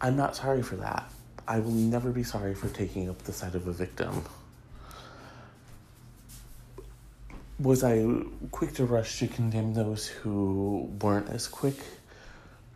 [0.00, 1.10] I'm not sorry for that.
[1.46, 4.24] I will never be sorry for taking up the side of a victim.
[7.58, 8.06] Was I
[8.50, 11.76] quick to rush to condemn those who weren't as quick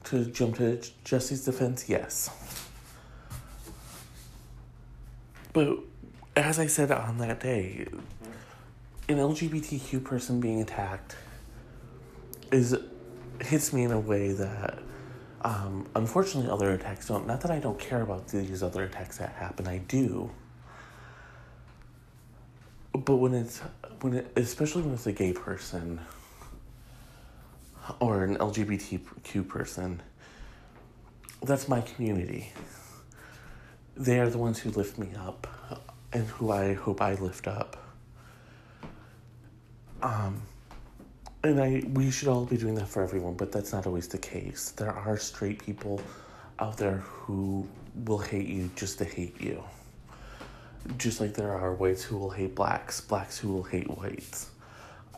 [0.05, 1.89] to jump to Jussie's defense?
[1.89, 2.31] Yes.
[5.53, 5.79] But
[6.35, 7.87] as I said on that day,
[9.09, 11.17] an LGBTQ person being attacked
[12.53, 12.77] is
[13.41, 14.79] hits me in a way that
[15.43, 17.27] um, unfortunately other attacks don't.
[17.27, 20.31] Not that I don't care about these other attacks that happen, I do.
[22.93, 23.59] But when it's
[24.01, 26.01] when it, especially when it's a gay person
[27.99, 30.01] or an LGBTQ person,
[31.43, 32.53] that's my community.
[33.97, 35.47] They are the ones who lift me up
[36.13, 37.77] and who I hope I lift up.
[40.03, 40.43] Um,
[41.45, 44.19] and I we should all be doing that for everyone, but that's not always the
[44.19, 44.71] case.
[44.77, 46.01] There are straight people
[46.59, 47.67] out there who
[48.05, 49.63] will hate you just to hate you.
[50.99, 54.51] Just like there are whites who will hate blacks, blacks who will hate whites.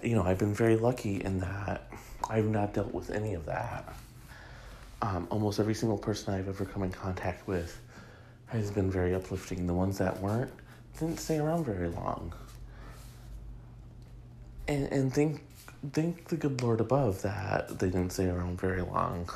[0.02, 1.90] You know, I've been very lucky in that
[2.28, 3.94] I've not dealt with any of that.
[5.02, 7.78] Um, almost every single person I've ever come in contact with
[8.46, 9.66] has been very uplifting.
[9.66, 10.52] The ones that weren't
[10.98, 12.32] didn't stay around very long
[14.68, 15.42] and and thank
[15.92, 19.28] thank the good Lord above that they didn't stay around very long.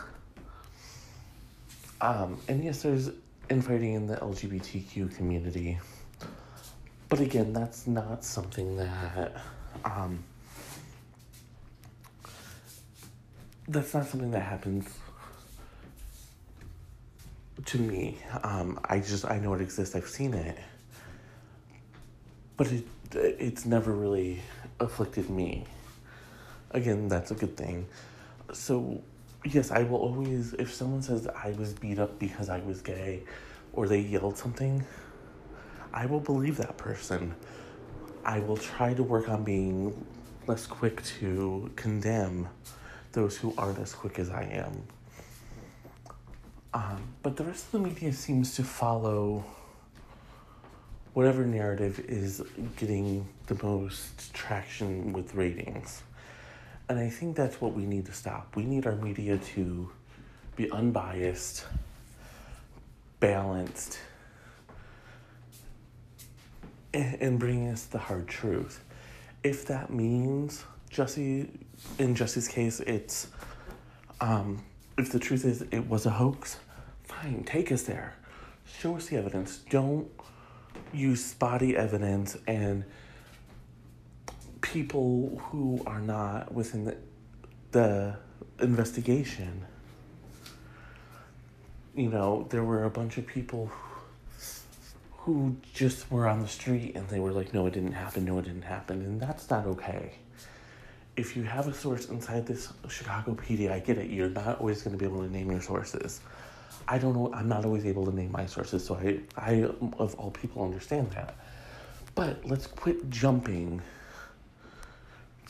[2.00, 3.10] Um, and yes, there's
[3.50, 5.78] infighting in the LGBTQ community,
[7.08, 9.32] but again, that's not something that
[9.84, 10.24] Um,
[13.66, 14.88] that's not something that happens
[17.66, 18.18] to me.
[18.42, 19.94] Um, I just I know it exists.
[19.94, 20.58] I've seen it,
[22.56, 24.40] but it it's never really
[24.80, 25.64] afflicted me.
[26.70, 27.86] Again, that's a good thing.
[28.52, 29.02] So,
[29.44, 33.22] yes, I will always if someone says I was beat up because I was gay,
[33.72, 34.84] or they yelled something,
[35.92, 37.34] I will believe that person.
[38.24, 40.06] I will try to work on being
[40.46, 42.48] less quick to condemn
[43.12, 44.82] those who aren't as quick as I am.
[46.74, 49.44] Um, but the rest of the media seems to follow
[51.14, 52.42] whatever narrative is
[52.76, 56.02] getting the most traction with ratings.
[56.88, 58.56] And I think that's what we need to stop.
[58.56, 59.90] We need our media to
[60.56, 61.66] be unbiased,
[63.20, 63.98] balanced,
[66.94, 68.82] and bring us the hard truth.
[69.44, 71.48] If that means Jussie,
[71.98, 73.28] in Jussie's case, it's
[74.20, 74.64] um,
[74.96, 76.58] if the truth is it was a hoax,
[77.04, 78.14] fine, take us there.
[78.80, 79.58] Show us the evidence.
[79.70, 80.08] Don't
[80.92, 82.84] use spotty evidence and
[84.72, 86.96] people who are not within the,
[87.72, 88.16] the
[88.60, 89.64] investigation.
[91.94, 93.70] You know, there were a bunch of people
[95.12, 98.38] who just were on the street and they were like, no, it didn't happen, no,
[98.38, 99.02] it didn't happen.
[99.02, 100.12] And that's not okay.
[101.16, 104.08] If you have a source inside this Chicago PD, I get it.
[104.10, 106.20] You're not always going to be able to name your sources.
[106.86, 110.14] I don't know, I'm not always able to name my sources, so I, I, of
[110.14, 111.36] all people, understand that.
[112.14, 113.82] But let's quit jumping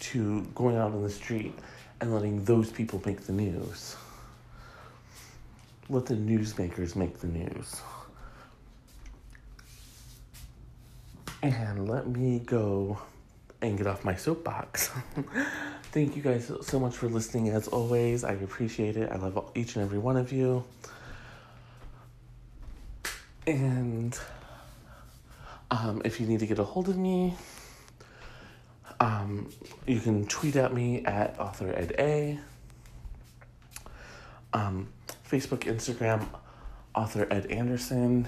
[0.00, 1.54] to going out on the street
[2.00, 3.96] and letting those people make the news.
[5.88, 7.80] Let the newsmakers make the news.
[11.42, 12.98] And let me go
[13.62, 14.90] and get off my soapbox.
[15.92, 18.22] Thank you guys so much for listening as always.
[18.22, 19.10] I appreciate it.
[19.10, 20.64] I love each and every one of you.
[23.46, 24.18] And
[25.70, 27.34] um, if you need to get a hold of me,
[29.00, 29.48] um,
[29.86, 32.38] you can tweet at me at author ed a.
[34.52, 34.88] Um,
[35.28, 36.26] Facebook, Instagram,
[36.94, 38.26] author ed Anderson.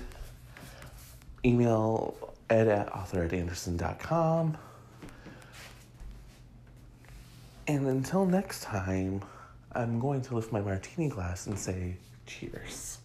[1.44, 2.14] Email
[2.48, 4.56] ed at authoredanderson.com.
[7.66, 9.22] And until next time,
[9.72, 11.96] I'm going to lift my martini glass and say
[12.26, 12.99] cheers.